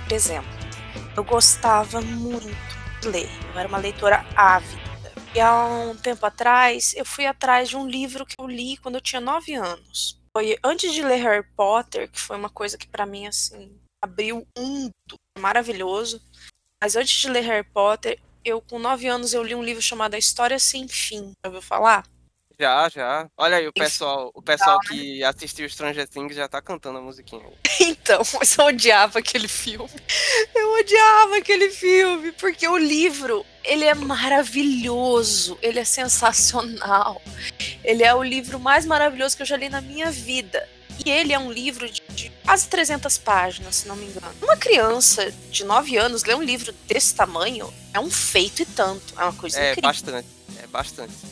por 0.07 0.13
exemplo, 0.13 0.49
eu 1.15 1.23
gostava 1.23 2.01
muito 2.01 2.55
de 3.01 3.07
ler. 3.07 3.29
Eu 3.53 3.59
era 3.59 3.67
uma 3.67 3.77
leitora 3.77 4.25
ávida. 4.35 4.87
E 5.35 5.39
há 5.39 5.65
um 5.65 5.95
tempo 5.95 6.25
atrás, 6.25 6.93
eu 6.95 7.05
fui 7.05 7.25
atrás 7.25 7.69
de 7.69 7.75
um 7.77 7.87
livro 7.87 8.25
que 8.25 8.35
eu 8.39 8.47
li 8.47 8.77
quando 8.77 8.95
eu 8.95 9.01
tinha 9.01 9.21
9 9.21 9.53
anos. 9.53 10.19
Foi 10.35 10.57
antes 10.63 10.93
de 10.93 11.01
ler 11.03 11.17
Harry 11.17 11.45
Potter, 11.55 12.09
que 12.09 12.19
foi 12.19 12.37
uma 12.37 12.49
coisa 12.49 12.77
que 12.77 12.87
pra 12.87 13.05
mim, 13.05 13.27
assim, 13.27 13.75
abriu 14.03 14.47
um 14.57 14.65
mundo 14.65 14.93
maravilhoso. 15.39 16.21
Mas 16.81 16.95
antes 16.95 17.19
de 17.19 17.29
ler 17.29 17.41
Harry 17.41 17.67
Potter, 17.73 18.19
eu 18.45 18.61
com 18.61 18.79
9 18.79 19.07
anos 19.07 19.33
eu 19.33 19.43
li 19.43 19.53
um 19.55 19.63
livro 19.63 19.81
chamado 19.81 20.13
A 20.13 20.17
História 20.17 20.59
Sem 20.59 20.87
Fim. 20.87 21.31
Já 21.43 21.49
ouviu 21.49 21.61
falar? 21.61 22.03
Já, 22.59 22.89
já. 22.89 23.29
Olha 23.37 23.57
aí, 23.57 23.67
o 23.67 23.73
pessoal, 23.73 24.31
o 24.33 24.41
pessoal 24.41 24.79
que 24.79 25.23
assistiu 25.23 25.69
Stranger 25.69 26.07
Things 26.07 26.35
já 26.35 26.47
tá 26.47 26.59
cantando 26.61 26.97
a 26.97 27.01
musiquinha. 27.01 27.45
Então, 27.79 28.21
mas 28.33 28.57
eu 28.57 28.65
odiava 28.65 29.19
aquele 29.19 29.47
filme. 29.47 29.89
Eu 30.55 30.79
odiava 30.79 31.37
aquele 31.37 31.69
filme, 31.69 32.31
porque 32.31 32.67
o 32.67 32.77
livro, 32.77 33.45
ele 33.63 33.83
é 33.85 33.93
maravilhoso, 33.93 35.57
ele 35.61 35.79
é 35.79 35.83
sensacional. 35.83 37.21
Ele 37.83 38.03
é 38.03 38.13
o 38.15 38.23
livro 38.23 38.59
mais 38.59 38.85
maravilhoso 38.85 39.35
que 39.35 39.43
eu 39.43 39.45
já 39.45 39.57
li 39.57 39.69
na 39.69 39.81
minha 39.81 40.09
vida. 40.09 40.67
E 41.05 41.11
ele 41.11 41.33
é 41.33 41.37
um 41.39 41.51
livro 41.51 41.87
de, 41.89 42.01
de 42.09 42.31
quase 42.43 42.67
300 42.67 43.17
páginas, 43.19 43.75
se 43.75 43.87
não 43.87 43.95
me 43.95 44.05
engano. 44.05 44.33
Uma 44.41 44.57
criança 44.57 45.31
de 45.51 45.63
9 45.63 45.97
anos 45.97 46.23
ler 46.23 46.35
um 46.35 46.41
livro 46.41 46.71
desse 46.87 47.13
tamanho 47.13 47.71
é 47.93 47.99
um 47.99 48.09
feito 48.09 48.63
e 48.63 48.65
tanto. 48.65 49.13
É 49.17 49.23
uma 49.23 49.33
coisa 49.33 49.59
É, 49.59 49.71
incrível. 49.71 49.89
É 49.89 49.93
bastante. 49.93 50.36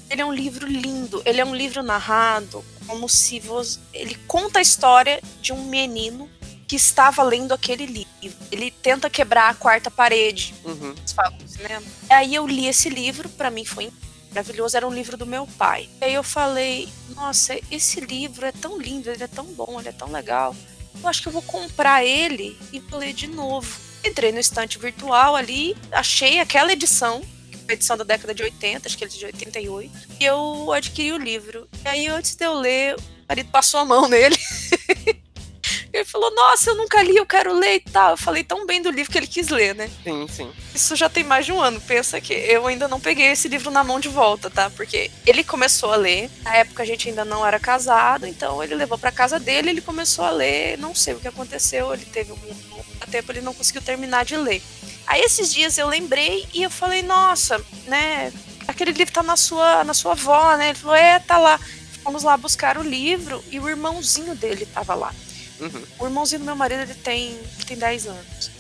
Ele 0.10 0.22
é 0.22 0.26
um 0.26 0.34
livro 0.34 0.68
lindo, 0.68 1.22
ele 1.26 1.42
é 1.42 1.46
um 1.46 1.56
livro 1.56 1.84
narrado 1.84 2.64
como 2.88 3.08
se 3.10 3.40
você... 3.40 3.80
ele 3.94 4.16
conta 4.28 4.60
a 4.60 4.62
história 4.62 5.22
de 5.42 5.52
um 5.54 5.66
menino 5.66 6.30
que 6.68 6.76
estava 6.76 7.22
lendo 7.24 7.54
aquele 7.54 7.86
livro. 7.86 8.38
Ele 8.52 8.72
tenta 8.72 9.10
quebrar 9.10 9.50
a 9.50 9.54
quarta 9.54 9.92
parede, 9.92 10.54
Uhum. 10.64 10.96
falam 11.16 11.36
cinema. 11.48 11.84
Aí 12.10 12.34
eu 12.34 12.48
li 12.48 12.68
esse 12.68 12.90
livro, 12.90 13.30
pra 13.30 13.52
mim 13.52 13.66
foi 13.66 13.92
maravilhoso, 14.30 14.76
era 14.76 14.88
um 14.88 14.94
livro 14.94 15.16
do 15.16 15.26
meu 15.26 15.48
pai. 15.58 15.88
E 16.02 16.06
aí 16.06 16.14
eu 16.14 16.24
falei, 16.24 16.90
nossa, 17.16 17.58
esse 17.72 18.02
livro 18.02 18.46
é 18.46 18.52
tão 18.52 18.78
lindo, 18.80 19.10
ele 19.10 19.24
é 19.24 19.28
tão 19.28 19.46
bom, 19.46 19.80
ele 19.80 19.90
é 19.90 19.94
tão 19.94 20.12
legal. 20.12 20.56
Eu 21.02 21.08
acho 21.08 21.22
que 21.22 21.28
eu 21.28 21.32
vou 21.32 21.42
comprar 21.44 22.04
ele 22.04 22.58
e 22.74 22.80
vou 22.80 23.00
ler 23.00 23.14
de 23.14 23.28
novo. 23.28 23.80
Entrei 24.04 24.32
no 24.32 24.40
estante 24.40 24.78
virtual 24.80 25.36
ali, 25.36 25.76
achei 25.92 26.40
aquela 26.40 26.72
edição, 26.74 27.22
edição 27.70 27.98
da 27.98 28.04
década 28.04 28.34
de 28.34 28.44
80, 28.44 28.88
acho 28.88 28.98
que 28.98 29.04
ele 29.04 29.14
é 29.14 29.18
de 29.18 29.26
88, 29.26 29.92
e 30.20 30.26
eu 30.26 30.72
adquiri 30.72 31.12
o 31.12 31.18
livro. 31.18 31.68
E 31.84 31.88
aí 31.88 32.08
antes 32.08 32.36
de 32.36 32.46
eu 32.46 32.54
ler, 32.54 32.96
o 32.96 33.02
marido 33.28 33.50
passou 33.52 33.80
a 33.80 33.86
mão 33.86 34.08
nele. 34.10 34.38
Ele 35.96 36.04
falou, 36.04 36.30
nossa, 36.36 36.72
eu 36.72 36.76
nunca 36.76 37.02
li, 37.02 37.16
eu 37.16 37.26
quero 37.26 37.54
ler 37.54 37.76
e 37.76 37.80
tal. 37.80 38.12
Eu 38.12 38.18
falei 38.18 38.44
tão 38.44 38.66
bem 38.66 38.82
do 38.82 38.92
livro 38.92 39.10
que 39.10 39.18
ele 39.18 39.28
quis 39.28 39.48
ler, 39.48 39.74
né? 39.74 39.90
Sim, 40.04 40.28
sim. 40.28 40.52
Isso 40.74 40.94
já 40.94 41.08
tem 41.08 41.24
mais 41.24 41.46
de 41.46 41.54
um 41.54 41.62
ano. 41.62 41.80
Pensa 41.80 42.20
que 42.20 42.34
eu 42.34 42.68
ainda 42.68 42.86
não 42.86 43.00
peguei 43.00 43.28
esse 43.28 43.48
livro 43.48 43.72
na 43.72 43.82
mão 43.82 43.98
de 43.98 44.10
volta, 44.10 44.50
tá? 44.50 44.70
Porque 44.70 45.10
ele 45.26 45.42
começou 45.42 45.94
a 45.94 45.96
ler. 45.96 46.30
Na 46.44 46.54
época 46.58 46.84
a 46.84 46.86
gente 46.86 47.08
ainda 47.08 47.24
não 47.24 47.48
era 47.48 47.58
casado, 47.60 48.28
então 48.28 48.62
ele 48.62 48.76
levou 48.76 48.98
pra 48.98 49.10
casa 49.10 49.40
dele, 49.40 49.70
ele 49.70 49.82
começou 49.82 50.26
a 50.26 50.32
ler. 50.32 50.78
Não 50.78 50.94
sei 50.94 51.14
o 51.14 51.20
que 51.20 51.30
aconteceu. 51.30 51.94
Ele 51.94 52.04
teve 52.04 52.34
um 52.34 52.38
tempo, 53.10 53.32
ele 53.32 53.42
não 53.42 53.54
conseguiu 53.54 53.82
terminar 53.82 54.26
de 54.26 54.36
ler. 54.36 54.62
Aí 55.08 55.22
esses 55.22 55.54
dias 55.54 55.78
eu 55.78 55.88
lembrei 55.88 56.48
e 56.54 56.64
eu 56.64 56.70
falei, 56.70 57.02
nossa, 57.02 57.64
né? 57.88 58.32
Aquele 58.68 58.92
livro 58.92 59.14
tá 59.14 59.22
na 59.22 59.38
sua, 59.38 59.84
na 59.84 59.94
sua 59.94 60.14
avó, 60.14 60.58
né? 60.58 60.70
Ele 60.70 60.80
falou, 60.80 60.96
é, 60.96 61.20
tá 61.20 61.38
lá. 61.38 61.60
Fomos 62.04 62.24
lá 62.24 62.36
buscar 62.38 62.78
o 62.78 62.84
livro 62.84 63.44
e 63.52 63.60
o 63.60 63.70
irmãozinho 63.70 64.36
dele 64.36 64.66
tava 64.66 64.96
lá. 64.96 65.14
Uhum. 65.60 65.84
O 66.00 66.06
irmãozinho 66.06 66.40
do 66.40 66.46
meu 66.46 66.56
marido, 66.56 66.82
ele 66.82 66.94
tem, 66.94 67.40
tem 67.66 67.78
10 67.78 68.08
anos. 68.08 68.52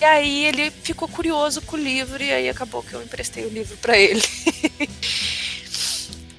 E 0.00 0.04
aí 0.04 0.46
ele 0.46 0.70
ficou 0.70 1.06
curioso 1.06 1.60
com 1.62 1.76
o 1.76 1.78
livro 1.78 2.22
e 2.22 2.32
aí 2.32 2.48
acabou 2.48 2.82
que 2.82 2.94
eu 2.94 3.02
emprestei 3.02 3.44
o 3.44 3.50
livro 3.50 3.76
pra 3.78 3.98
ele. 3.98 4.22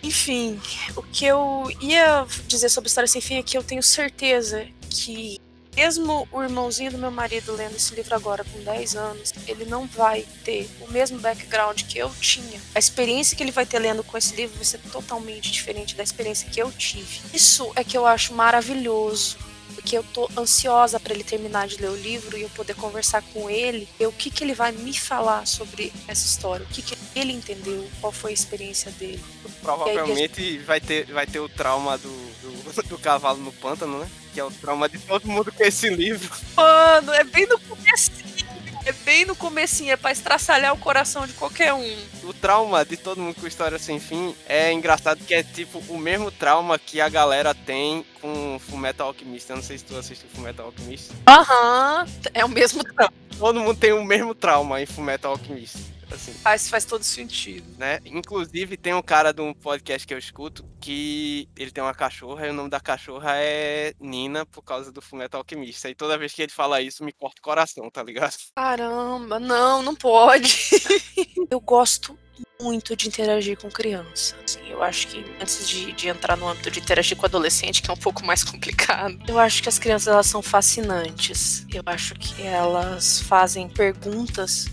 Enfim, 0.01 0.59
o 0.95 1.03
que 1.03 1.25
eu 1.25 1.71
ia 1.79 2.25
dizer 2.47 2.69
sobre 2.69 2.87
História 2.87 3.07
Sem 3.07 3.21
Fim 3.21 3.35
é 3.35 3.43
que 3.43 3.55
eu 3.55 3.63
tenho 3.63 3.83
certeza 3.83 4.67
que 4.89 5.39
mesmo 5.81 6.27
o 6.31 6.43
irmãozinho 6.43 6.91
do 6.91 6.97
meu 6.99 7.09
marido 7.09 7.53
lendo 7.53 7.75
esse 7.75 7.95
livro 7.95 8.13
agora 8.13 8.43
com 8.43 8.63
10 8.63 8.95
anos, 8.95 9.33
ele 9.47 9.65
não 9.65 9.87
vai 9.87 10.27
ter 10.43 10.69
o 10.79 10.91
mesmo 10.91 11.17
background 11.17 11.81
que 11.81 11.97
eu 11.97 12.11
tinha. 12.21 12.61
A 12.75 12.77
experiência 12.77 13.35
que 13.35 13.41
ele 13.41 13.51
vai 13.51 13.65
ter 13.65 13.79
lendo 13.79 14.03
com 14.03 14.15
esse 14.15 14.35
livro 14.35 14.55
vai 14.55 14.63
ser 14.63 14.77
totalmente 14.91 15.51
diferente 15.51 15.95
da 15.95 16.03
experiência 16.03 16.47
que 16.47 16.61
eu 16.61 16.71
tive. 16.71 17.21
Isso 17.33 17.71
é 17.75 17.83
que 17.83 17.97
eu 17.97 18.05
acho 18.05 18.31
maravilhoso 18.35 19.39
porque 19.73 19.97
eu 19.97 20.03
tô 20.03 20.29
ansiosa 20.37 20.99
para 20.99 21.13
ele 21.13 21.23
terminar 21.23 21.67
de 21.67 21.81
ler 21.81 21.89
o 21.89 21.95
livro 21.95 22.37
e 22.37 22.43
eu 22.43 22.49
poder 22.49 22.75
conversar 22.75 23.23
com 23.33 23.49
ele, 23.49 23.87
e 23.99 24.05
o 24.05 24.11
que 24.11 24.29
que 24.29 24.43
ele 24.43 24.53
vai 24.53 24.71
me 24.71 24.93
falar 24.93 25.47
sobre 25.47 25.91
essa 26.07 26.27
história, 26.27 26.63
o 26.63 26.69
que 26.69 26.81
que 26.81 26.95
ele 27.15 27.31
entendeu, 27.31 27.89
qual 27.99 28.11
foi 28.11 28.31
a 28.31 28.33
experiência 28.33 28.91
dele. 28.91 29.23
Provavelmente 29.61 30.59
vai 30.59 30.79
ter, 30.79 31.05
vai 31.05 31.25
ter 31.25 31.39
o 31.39 31.49
trauma 31.49 31.97
do, 31.97 32.09
do, 32.09 32.83
do 32.89 32.99
cavalo 32.99 33.39
no 33.39 33.51
pântano, 33.53 33.99
né? 33.99 34.11
Que 34.33 34.39
é 34.39 34.43
o 34.43 34.51
trauma 34.51 34.87
de 34.87 34.97
todo 34.99 35.27
mundo 35.27 35.51
com 35.51 35.63
esse 35.63 35.89
livro. 35.89 36.29
Mano, 36.55 37.13
é 37.13 37.23
bem 37.23 37.45
no 37.47 37.59
comecinho, 37.59 38.47
é 38.85 38.91
bem 38.93 39.25
no 39.25 39.35
comecinho, 39.35 39.91
é 39.91 39.97
pra 39.97 40.11
estraçalhar 40.11 40.73
o 40.73 40.77
coração 40.77 41.27
de 41.27 41.33
qualquer 41.33 41.73
um. 41.73 41.97
O 42.23 42.33
trauma 42.33 42.85
de 42.85 42.95
todo 42.95 43.21
mundo 43.21 43.35
com 43.35 43.45
história 43.45 43.77
sem 43.77 43.99
fim 43.99 44.33
é 44.47 44.71
engraçado 44.71 45.23
que 45.25 45.33
é 45.33 45.43
tipo 45.43 45.83
o 45.89 45.97
mesmo 45.97 46.31
trauma 46.31 46.79
que 46.79 47.01
a 47.01 47.09
galera 47.09 47.53
tem 47.53 48.05
com 48.21 48.59
Fullmetal 48.69 49.07
Alchemist. 49.07 49.49
Eu 49.49 49.57
não 49.57 49.63
sei 49.63 49.77
se 49.77 49.83
tu 49.83 49.97
assistiu 49.97 50.29
Fullmetal 50.33 50.67
Alchemist. 50.67 51.11
Aham, 51.27 52.05
é 52.33 52.45
o 52.45 52.49
mesmo 52.49 52.83
trauma. 52.83 53.13
Todo 53.37 53.59
mundo 53.59 53.77
tem 53.77 53.91
o 53.91 54.03
mesmo 54.05 54.33
trauma 54.33 54.81
em 54.81 54.85
Fullmetal 54.85 55.31
Alchemist. 55.33 55.77
Assim, 56.11 56.33
Faz, 56.33 56.69
faz 56.69 56.85
todo 56.85 57.03
sentido. 57.03 57.65
né? 57.77 57.99
Inclusive 58.05 58.77
tem 58.77 58.93
um 58.93 59.01
cara 59.01 59.31
de 59.31 59.41
um 59.41 59.53
podcast 59.53 60.05
que 60.07 60.13
eu 60.13 60.17
escuto 60.17 60.65
que 60.79 61.47
ele 61.57 61.71
tem 61.71 61.83
uma 61.83 61.93
cachorra 61.93 62.47
e 62.47 62.49
o 62.49 62.53
nome 62.53 62.69
da 62.69 62.79
cachorra 62.79 63.33
é 63.35 63.93
Nina 63.99 64.45
por 64.45 64.61
causa 64.63 64.91
do 64.91 65.01
Fullmetal 65.01 65.41
Alchemist. 65.41 65.85
E 65.87 65.95
toda 65.95 66.17
vez 66.17 66.33
que 66.33 66.41
ele 66.41 66.51
fala 66.51 66.81
isso 66.81 67.03
me 67.03 67.11
corta 67.11 67.39
o 67.39 67.43
coração, 67.43 67.89
tá 67.89 68.03
ligado? 68.03 68.35
Caramba, 68.55 69.39
não, 69.39 69.81
não 69.81 69.95
pode. 69.95 70.53
eu 71.49 71.59
gosto 71.59 72.17
muito 72.59 72.95
de 72.95 73.07
interagir 73.07 73.57
com 73.57 73.69
criança. 73.69 74.35
assim, 74.43 74.59
Eu 74.69 74.83
acho 74.83 75.07
que 75.07 75.25
antes 75.41 75.67
de, 75.67 75.91
de 75.93 76.07
entrar 76.07 76.37
no 76.37 76.47
âmbito 76.47 76.69
de 76.69 76.79
interagir 76.79 77.17
com 77.17 77.25
adolescente, 77.25 77.81
que 77.81 77.89
é 77.89 77.93
um 77.93 77.97
pouco 77.97 78.23
mais 78.25 78.43
complicado, 78.45 79.17
eu 79.27 79.39
acho 79.39 79.63
que 79.63 79.69
as 79.69 79.79
crianças 79.79 80.07
elas 80.07 80.27
são 80.27 80.41
fascinantes. 80.41 81.65
Eu 81.73 81.83
acho 81.85 82.13
que 82.15 82.41
elas 82.43 83.21
fazem 83.21 83.67
perguntas 83.67 84.67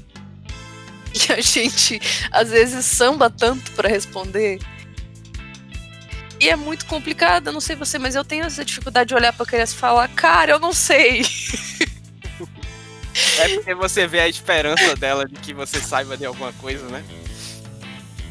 e 1.18 1.32
a 1.32 1.40
gente 1.40 2.00
às 2.30 2.50
vezes 2.50 2.84
samba 2.84 3.30
tanto 3.30 3.72
para 3.72 3.88
responder. 3.88 4.58
E 6.40 6.48
é 6.48 6.54
muito 6.54 6.86
complicado, 6.86 7.48
eu 7.48 7.52
não 7.52 7.60
sei 7.60 7.74
você, 7.74 7.98
mas 7.98 8.14
eu 8.14 8.24
tenho 8.24 8.44
essa 8.44 8.64
dificuldade 8.64 9.08
de 9.08 9.14
olhar 9.14 9.32
pra 9.32 9.44
criança 9.44 9.74
e 9.74 9.76
falar, 9.76 10.08
cara, 10.08 10.52
eu 10.52 10.58
não 10.60 10.72
sei. 10.72 11.22
É 13.38 13.48
porque 13.54 13.74
você 13.74 14.06
vê 14.06 14.20
a 14.20 14.28
esperança 14.28 14.94
dela 14.94 15.26
de 15.26 15.34
que 15.40 15.52
você 15.52 15.80
saiba 15.80 16.16
de 16.16 16.24
alguma 16.24 16.52
coisa, 16.54 16.86
né? 16.86 17.04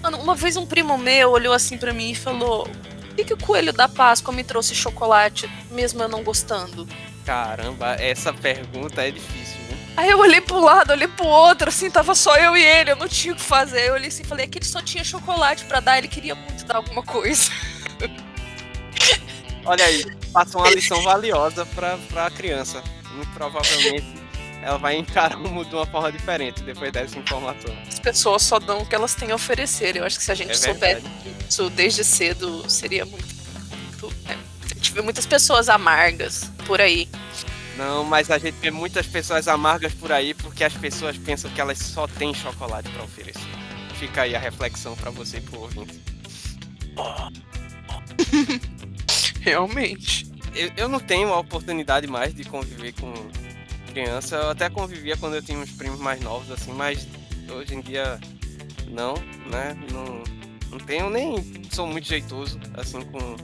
Mano, 0.01 0.19
uma 0.19 0.35
vez 0.35 0.55
um 0.55 0.65
primo 0.65 0.97
meu 0.97 1.31
olhou 1.31 1.53
assim 1.53 1.77
para 1.77 1.91
mim 1.91 2.11
e 2.11 2.15
falou: 2.15 2.63
Por 2.63 3.15
que, 3.15 3.25
que 3.25 3.33
o 3.33 3.37
coelho 3.37 3.73
da 3.73 3.89
Páscoa 3.89 4.33
me 4.33 4.43
trouxe 4.43 4.73
chocolate, 4.73 5.49
mesmo 5.71 6.01
eu 6.01 6.07
não 6.07 6.23
gostando? 6.23 6.87
Caramba, 7.25 7.95
essa 7.95 8.31
pergunta 8.31 9.05
é 9.05 9.11
difícil? 9.11 9.56
Aí 9.97 10.09
eu 10.11 10.19
olhei 10.19 10.39
pro 10.39 10.59
lado, 10.59 10.91
olhei 10.91 11.07
pro 11.07 11.25
outro, 11.25 11.69
assim, 11.69 11.89
tava 11.89 12.13
só 12.13 12.37
eu 12.37 12.55
e 12.55 12.63
ele, 12.63 12.91
eu 12.91 12.95
não 12.95 13.07
tinha 13.07 13.33
o 13.33 13.35
que 13.35 13.41
fazer. 13.41 13.89
Eu 13.89 13.95
olhei 13.95 14.09
assim 14.09 14.21
e 14.21 14.27
falei, 14.27 14.45
aqui 14.45 14.59
ele 14.59 14.65
só 14.65 14.79
tinha 14.79 15.03
chocolate 15.03 15.65
para 15.65 15.79
dar, 15.79 15.97
ele 15.97 16.07
queria 16.07 16.35
muito 16.35 16.63
dar 16.65 16.75
alguma 16.75 17.01
coisa. 17.01 17.51
Olha 19.65 19.83
aí, 19.83 20.05
passa 20.31 20.57
uma 20.57 20.69
lição 20.69 21.01
valiosa 21.01 21.65
pra, 21.65 21.97
pra 22.09 22.29
criança. 22.29 22.81
Muito 23.11 23.31
provavelmente 23.31 24.05
ela 24.61 24.77
vai 24.77 24.97
encarar 24.97 25.37
o 25.37 25.49
mundo 25.49 25.69
de 25.69 25.75
uma 25.75 25.85
forma 25.85 26.11
diferente 26.11 26.61
depois 26.61 26.91
dessa 26.91 27.17
informação. 27.17 27.75
As 27.87 27.99
pessoas 27.99 28.43
só 28.43 28.59
dão 28.59 28.79
o 28.79 28.85
que 28.85 28.93
elas 28.93 29.15
têm 29.15 29.31
a 29.31 29.35
oferecer. 29.35 29.95
Eu 29.95 30.03
acho 30.03 30.17
que 30.17 30.23
se 30.23 30.31
a 30.31 30.35
gente 30.35 30.51
É 30.51 30.55
soubesse 30.55 31.03
isso 31.49 31.69
desde 31.69 32.03
cedo, 32.03 32.69
seria 32.69 33.05
muito. 33.05 33.25
muito 33.73 34.15
né? 34.27 34.37
A 34.63 34.73
gente 34.75 34.91
vê 34.93 35.01
muitas 35.01 35.25
pessoas 35.25 35.69
amargas 35.69 36.51
por 36.65 36.81
aí. 36.81 37.07
Não, 37.77 38.03
mas 38.03 38.31
a 38.31 38.39
gente 38.39 38.55
vê 38.55 38.71
muitas 38.71 39.05
pessoas 39.05 39.47
amargas 39.47 39.93
por 39.93 40.11
aí 40.11 40.33
porque 40.33 40.63
as 40.63 40.73
pessoas 40.73 41.17
pensam 41.17 41.49
que 41.51 41.61
elas 41.61 41.77
só 41.77 42.07
têm 42.07 42.33
chocolate 42.33 42.89
pra 42.89 43.03
oferecer. 43.03 43.39
Fica 43.99 44.23
aí 44.23 44.35
a 44.35 44.39
reflexão 44.39 44.95
pra 44.95 45.11
você 45.11 45.37
e 45.37 45.41
pro 45.41 45.61
ouvinte. 45.61 46.01
Realmente. 49.41 50.27
Eu, 50.55 50.71
eu 50.75 50.89
não 50.89 50.99
tenho 50.99 51.31
a 51.31 51.39
oportunidade 51.39 52.07
mais 52.07 52.33
de 52.33 52.43
conviver 52.43 52.93
com 52.93 53.13
criança. 53.91 54.35
Eu 54.37 54.49
até 54.49 54.69
convivia 54.69 55.15
quando 55.15 55.35
eu 55.35 55.41
tinha 55.41 55.57
uns 55.57 55.71
primos 55.71 55.99
mais 55.99 56.19
novos, 56.21 56.51
assim, 56.51 56.73
mas 56.73 57.07
hoje 57.49 57.75
em 57.75 57.81
dia 57.81 58.19
não, 58.87 59.13
né? 59.51 59.77
Não, 59.91 60.23
não 60.71 60.79
tenho 60.79 61.09
nem 61.09 61.35
sou 61.71 61.85
muito 61.85 62.07
jeitoso, 62.07 62.59
assim, 62.75 63.01
com, 63.05 63.35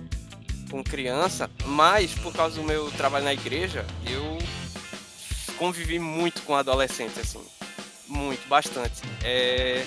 com 0.74 0.84
criança, 0.84 1.52
mas 1.66 2.16
por 2.16 2.34
causa 2.34 2.56
do 2.56 2.64
meu 2.64 2.90
trabalho 2.94 3.26
na 3.26 3.34
igreja, 3.34 3.86
eu 4.10 4.40
convivi 5.56 6.00
muito 6.00 6.42
com 6.42 6.56
adolescentes, 6.56 7.16
assim. 7.20 7.46
Muito, 8.08 8.48
bastante. 8.48 9.04
É, 9.24 9.86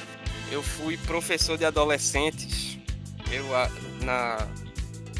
eu 0.48 0.62
fui 0.62 0.96
professor 0.98 1.58
de 1.58 1.64
adolescentes. 1.64 2.78
Eu 3.32 3.44
na, 4.04 4.46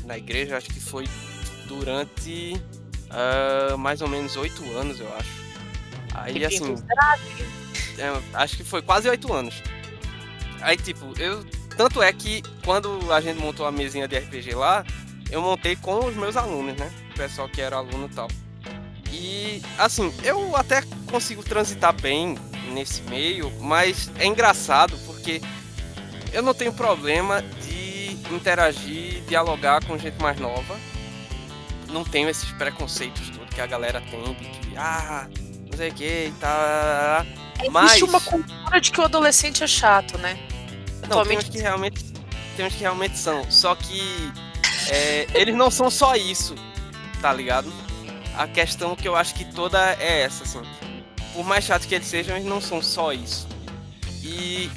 na 0.05 0.17
igreja 0.17 0.57
acho 0.57 0.69
que 0.69 0.79
foi 0.79 1.05
durante 1.67 2.63
ah, 3.11 3.77
mais 3.77 4.01
ou 4.01 4.09
menos 4.09 4.37
oito 4.37 4.63
anos, 4.77 5.01
eu 5.01 5.13
acho. 5.17 5.31
Aí 6.15 6.45
assim, 6.45 6.77
é, 7.99 8.23
acho 8.35 8.57
que 8.57 8.63
foi 8.63 8.83
quase 8.83 9.09
oito 9.09 9.33
anos. 9.33 9.61
Aí, 10.61 10.77
tipo, 10.77 11.13
eu. 11.21 11.45
Tanto 11.77 12.01
é 12.01 12.13
que 12.13 12.41
quando 12.65 13.13
a 13.13 13.21
gente 13.21 13.41
montou 13.41 13.67
a 13.67 13.73
mesinha 13.73 14.07
de 14.07 14.17
RPG 14.17 14.55
lá, 14.55 14.85
eu 15.31 15.41
montei 15.43 15.77
com 15.77 16.05
os 16.07 16.15
meus 16.15 16.37
alunos, 16.37 16.77
né? 16.77 16.91
O 17.13 17.15
pessoal 17.15 17.49
que 17.49 17.61
era 17.61 17.77
aluno 17.77 18.09
e 18.11 18.15
tal. 18.15 18.29
E, 19.13 19.63
assim, 19.79 20.13
eu 20.23 20.55
até 20.57 20.83
consigo 21.11 21.43
transitar 21.43 21.93
bem 21.93 22.37
nesse 22.73 23.03
meio, 23.03 23.51
mas 23.61 24.11
é 24.19 24.27
engraçado 24.27 24.99
porque 25.07 25.41
eu 26.33 26.43
não 26.43 26.53
tenho 26.53 26.73
problema 26.73 27.43
de 27.63 28.11
interagir, 28.35 29.23
dialogar 29.29 29.85
com 29.85 29.97
gente 29.97 30.21
mais 30.21 30.39
nova. 30.39 30.77
Não 31.91 32.05
tenho 32.05 32.29
esses 32.29 32.51
preconceitos 32.53 33.31
todos 33.31 33.55
que 33.55 33.61
a 33.61 33.67
galera 33.67 34.01
tem 34.03 34.23
de 34.35 34.35
que, 34.59 34.77
ah, 34.77 35.29
não 35.71 35.77
sei 35.77 35.91
o 35.91 35.95
que 35.95 36.05
e 36.05 36.35
tal. 36.41 37.27
Mas- 37.71 37.93
Existe 37.93 38.05
uma 38.05 38.21
cultura 38.21 38.81
de 38.81 38.91
que 38.93 39.01
o 39.01 39.05
adolescente 39.05 39.63
é 39.65 39.67
chato, 39.67 40.19
né? 40.19 40.35
Não, 40.35 40.45
tem 40.45 40.99
uns 40.99 41.05
Atualmente 41.05 41.51
que 41.51 41.59
realmente, 41.59 42.05
tem 42.57 42.67
uns 42.67 42.75
que 42.75 42.81
realmente 42.81 43.17
são. 43.17 43.49
Só 43.51 43.75
que 43.75 44.03
é, 44.91 45.27
eles 45.35 45.55
não 45.55 45.71
são 45.71 45.91
só 45.91 46.15
isso, 46.15 46.55
tá 47.21 47.33
ligado? 47.33 47.73
A 48.37 48.47
questão 48.47 48.95
que 48.95 49.09
eu 49.09 49.17
acho 49.17 49.35
que 49.35 49.45
toda 49.45 49.79
é 50.01 50.23
essa, 50.23 50.45
assim. 50.45 50.63
Por 51.33 51.45
mais 51.45 51.65
chato 51.65 51.87
que 51.87 51.95
eles 51.95 52.07
sejam, 52.07 52.37
eles 52.37 52.49
não 52.49 52.61
são 52.61 52.83
só 52.83 53.13
isso. 53.13 53.47
E 54.23 54.71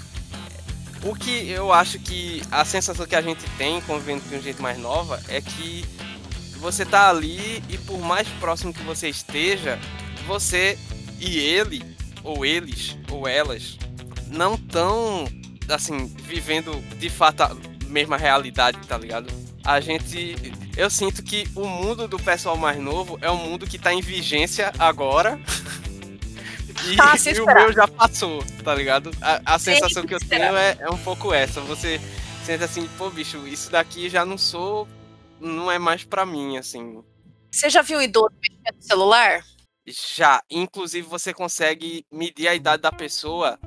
o 1.03 1.15
que 1.15 1.49
eu 1.49 1.71
acho 1.71 1.99
que 1.99 2.41
a 2.51 2.65
sensação 2.65 3.05
que 3.05 3.15
a 3.15 3.21
gente 3.21 3.43
tem 3.57 3.81
convivendo 3.81 4.21
com 4.29 4.39
gente 4.41 4.61
mais 4.61 4.77
nova 4.77 5.21
é 5.27 5.41
que 5.41 5.85
você 6.57 6.85
tá 6.85 7.09
ali 7.09 7.63
e 7.69 7.77
por 7.77 7.99
mais 7.99 8.27
próximo 8.39 8.73
que 8.73 8.83
você 8.83 9.07
esteja, 9.07 9.79
você 10.27 10.77
e 11.19 11.37
ele, 11.37 11.83
ou 12.23 12.45
eles, 12.45 12.97
ou 13.09 13.27
elas, 13.27 13.77
não 14.27 14.57
tão 14.57 15.25
assim, 15.69 16.07
vivendo 16.07 16.71
de 16.97 17.09
fato 17.09 17.43
a 17.43 17.55
mesma 17.87 18.17
realidade, 18.17 18.79
tá 18.87 18.97
ligado? 18.97 19.29
A 19.69 19.79
gente. 19.79 20.35
Eu 20.75 20.89
sinto 20.89 21.21
que 21.21 21.47
o 21.55 21.67
mundo 21.67 22.07
do 22.07 22.17
pessoal 22.17 22.57
mais 22.57 22.79
novo 22.79 23.19
é 23.21 23.29
um 23.29 23.37
mundo 23.37 23.67
que 23.67 23.77
tá 23.77 23.93
em 23.93 24.01
vigência 24.01 24.73
agora. 24.79 25.39
E, 26.87 26.95
Tá, 26.95 27.13
e 27.17 27.41
o 27.41 27.45
meu 27.45 27.73
já 27.73 27.85
passou, 27.89 28.41
tá 28.63 28.73
ligado? 28.73 29.11
A, 29.21 29.55
a 29.55 29.59
sensação 29.59 30.05
que 30.05 30.15
eu 30.15 30.19
tenho 30.19 30.55
é, 30.55 30.77
é 30.79 30.89
um 30.89 30.97
pouco 30.97 31.33
essa. 31.33 31.59
Você 31.59 31.99
sente 32.45 32.63
assim, 32.63 32.87
pô, 32.97 33.09
bicho, 33.09 33.45
isso 33.45 33.69
daqui 33.69 34.07
já 34.09 34.23
não 34.23 34.37
sou. 34.37 34.87
Não 35.41 35.69
é 35.69 35.77
mais 35.77 36.05
pra 36.05 36.25
mim, 36.25 36.57
assim. 36.57 37.03
Você 37.51 37.69
já 37.69 37.81
viu 37.81 38.01
idoso 38.01 38.33
mexendo 38.41 38.77
no 38.77 38.81
celular? 38.81 39.43
Já, 39.85 40.41
inclusive 40.49 41.05
você 41.05 41.33
consegue 41.33 42.05
medir 42.09 42.47
a 42.47 42.55
idade 42.55 42.81
da 42.81 42.93
pessoa 42.93 43.59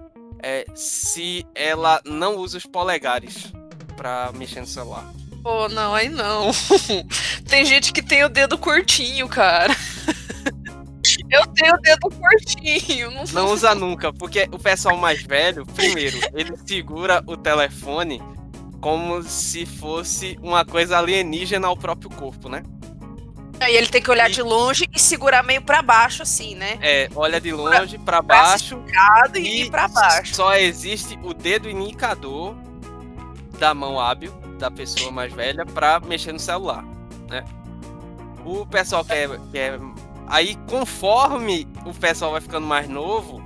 é, 0.42 0.64
se 0.74 1.46
ela 1.54 2.00
não 2.06 2.36
usa 2.36 2.56
os 2.56 2.64
polegares 2.64 3.52
pra 3.94 4.32
mexer 4.32 4.60
no 4.60 4.66
celular. 4.66 5.12
Pô, 5.42 5.68
não, 5.68 5.94
aí 5.94 6.08
não. 6.08 6.50
tem 7.48 7.64
gente 7.64 7.92
que 7.92 8.02
tem 8.02 8.24
o 8.24 8.28
dedo 8.28 8.56
curtinho, 8.56 9.28
cara. 9.28 9.74
Eu 11.30 11.46
tenho 11.48 11.74
o 11.74 11.80
dedo 11.80 12.08
curtinho. 12.10 13.10
Não, 13.10 13.24
Não 13.32 13.46
usa 13.52 13.74
nunca, 13.74 14.12
porque 14.12 14.48
o 14.52 14.58
pessoal 14.58 14.96
mais 14.96 15.22
velho, 15.22 15.64
primeiro, 15.66 16.18
ele 16.34 16.54
segura 16.66 17.22
o 17.26 17.36
telefone 17.36 18.22
como 18.80 19.22
se 19.22 19.64
fosse 19.66 20.38
uma 20.42 20.64
coisa 20.64 20.98
alienígena 20.98 21.68
ao 21.68 21.76
próprio 21.76 22.10
corpo, 22.10 22.48
né? 22.48 22.62
Aí 23.60 23.76
ele 23.76 23.86
tem 23.86 24.02
que 24.02 24.10
olhar 24.10 24.28
E- 24.28 24.32
de 24.34 24.42
longe 24.42 24.88
e 24.92 24.98
segurar 24.98 25.42
meio 25.44 25.62
pra 25.62 25.82
baixo, 25.82 26.22
assim, 26.22 26.54
né? 26.56 26.78
É, 26.80 27.08
olha 27.14 27.40
de 27.40 27.52
longe 27.52 27.96
pra 27.98 28.20
baixo 28.20 28.82
e 29.36 29.62
ir 29.62 29.70
pra 29.70 29.86
baixo. 29.88 30.34
só 30.34 30.54
existe 30.56 31.18
o 31.22 31.32
dedo 31.32 31.70
indicador 31.70 32.56
da 33.58 33.72
mão 33.72 34.00
hábil 34.00 34.32
da 34.62 34.70
pessoa 34.70 35.10
mais 35.10 35.32
velha 35.32 35.66
pra 35.66 35.98
mexer 35.98 36.32
no 36.32 36.38
celular, 36.38 36.84
né? 37.28 37.44
O 38.44 38.64
pessoal 38.64 39.04
que 39.04 39.12
é, 39.12 39.28
aí 40.28 40.54
conforme 40.68 41.66
o 41.84 41.92
pessoal 41.92 42.30
vai 42.30 42.40
ficando 42.40 42.64
mais 42.64 42.88
novo, 42.88 43.42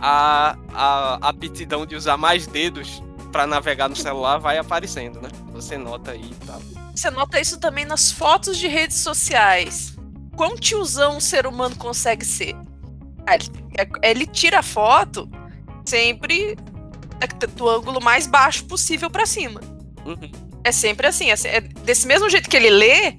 a, 0.00 0.56
a 0.72 1.14
aptidão 1.28 1.84
de 1.84 1.96
usar 1.96 2.16
mais 2.16 2.46
dedos 2.46 3.02
pra 3.32 3.48
navegar 3.48 3.88
no 3.88 3.96
celular 3.96 4.38
vai 4.38 4.58
aparecendo, 4.58 5.20
né? 5.20 5.28
Você 5.52 5.76
nota 5.76 6.12
aí 6.12 6.24
e 6.30 6.46
tal. 6.46 6.62
Você 6.94 7.10
nota 7.10 7.40
isso 7.40 7.58
também 7.58 7.84
nas 7.84 8.12
fotos 8.12 8.56
de 8.56 8.68
redes 8.68 8.98
sociais. 8.98 9.96
Quão 10.36 10.54
tiozão 10.54 11.16
um 11.16 11.20
ser 11.20 11.46
humano 11.48 11.74
consegue 11.74 12.24
ser? 12.24 12.54
Ah, 13.26 13.34
Ele, 13.34 13.50
é- 13.76 14.10
ele 14.10 14.26
tira 14.26 14.60
a 14.60 14.62
foto 14.62 15.28
sempre 15.84 16.56
do 17.56 17.68
ângulo 17.68 18.00
mais 18.00 18.26
baixo 18.28 18.64
possível 18.66 19.10
pra 19.10 19.26
cima. 19.26 19.60
Uhum. 20.06 20.49
É 20.64 20.72
sempre 20.72 21.06
assim. 21.06 21.30
é 21.30 21.34
é 21.44 21.60
desse 21.60 22.06
mesmo 22.06 22.28
jeito 22.28 22.48
que 22.48 22.56
ele 22.56 22.70
lê, 22.70 23.14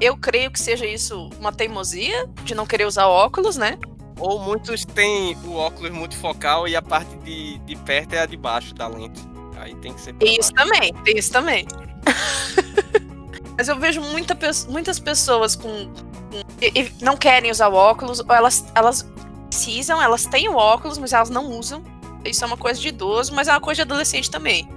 eu 0.00 0.16
creio 0.16 0.50
que 0.50 0.58
seja 0.60 0.86
isso 0.86 1.30
uma 1.38 1.52
teimosia 1.52 2.28
de 2.44 2.54
não 2.54 2.66
querer 2.66 2.84
usar 2.86 3.06
óculos, 3.06 3.56
né? 3.56 3.78
Ou 4.18 4.40
muitos 4.40 4.84
têm 4.84 5.36
o 5.44 5.54
óculos 5.54 5.90
multifocal 5.92 6.66
e 6.66 6.74
a 6.74 6.82
parte 6.82 7.14
de, 7.18 7.58
de 7.60 7.76
perto 7.76 8.14
é 8.14 8.20
a 8.20 8.26
de 8.26 8.36
baixo 8.36 8.74
da 8.74 8.88
lente. 8.88 9.20
Aí 9.56 9.74
tem 9.76 9.92
que 9.92 10.00
ser 10.00 10.14
isso 10.20 10.52
baixo. 10.52 10.70
também, 10.70 10.92
tem 11.04 11.16
isso 11.18 11.32
também. 11.32 11.66
Mas 13.56 13.68
eu 13.68 13.78
vejo 13.78 14.00
muita 14.00 14.36
muitas 14.68 14.98
pessoas 15.00 15.54
com, 15.56 15.68
com- 15.68 16.42
e- 16.60 16.80
e 16.80 16.92
não 17.04 17.16
querem 17.16 17.50
usar 17.50 17.68
o 17.68 17.74
óculos, 17.74 18.20
ou 18.20 18.34
elas, 18.34 18.64
elas 18.74 19.08
precisam, 19.48 20.00
elas 20.00 20.26
têm 20.26 20.48
o 20.48 20.54
óculos, 20.56 20.98
mas 20.98 21.12
elas 21.12 21.30
não 21.30 21.46
usam. 21.50 21.82
Isso 22.24 22.44
é 22.44 22.46
uma 22.46 22.56
coisa 22.56 22.80
de 22.80 22.88
idoso, 22.88 23.34
mas 23.34 23.48
é 23.48 23.52
uma 23.52 23.60
coisa 23.60 23.76
de 23.78 23.82
adolescente 23.82 24.30
também. 24.30 24.68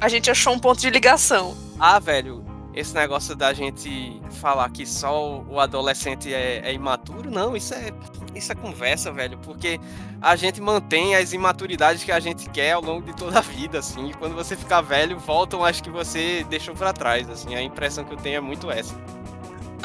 A 0.00 0.08
gente 0.08 0.30
achou 0.30 0.52
um 0.52 0.58
ponto 0.58 0.80
de 0.80 0.90
ligação. 0.90 1.56
Ah, 1.78 1.98
velho, 1.98 2.44
esse 2.72 2.94
negócio 2.94 3.34
da 3.34 3.52
gente 3.52 4.22
falar 4.40 4.70
que 4.70 4.86
só 4.86 5.40
o 5.40 5.58
adolescente 5.58 6.32
é, 6.32 6.60
é, 6.64 6.72
imaturo, 6.72 7.28
não, 7.28 7.56
isso 7.56 7.74
é, 7.74 7.92
isso 8.32 8.52
é 8.52 8.54
conversa, 8.54 9.10
velho, 9.10 9.36
porque 9.38 9.80
a 10.22 10.36
gente 10.36 10.60
mantém 10.60 11.16
as 11.16 11.32
imaturidades 11.32 12.04
que 12.04 12.12
a 12.12 12.20
gente 12.20 12.48
quer 12.50 12.72
ao 12.72 12.82
longo 12.82 13.02
de 13.02 13.16
toda 13.16 13.38
a 13.38 13.42
vida, 13.42 13.80
assim, 13.80 14.10
e 14.10 14.14
quando 14.14 14.36
você 14.36 14.54
ficar 14.54 14.80
velho, 14.80 15.18
voltam 15.18 15.64
as 15.64 15.80
que 15.80 15.90
você 15.90 16.46
deixou 16.48 16.74
para 16.76 16.92
trás, 16.92 17.28
assim, 17.28 17.56
a 17.56 17.62
impressão 17.62 18.04
que 18.04 18.12
eu 18.12 18.18
tenho 18.18 18.36
é 18.36 18.40
muito 18.40 18.70
essa. 18.70 18.94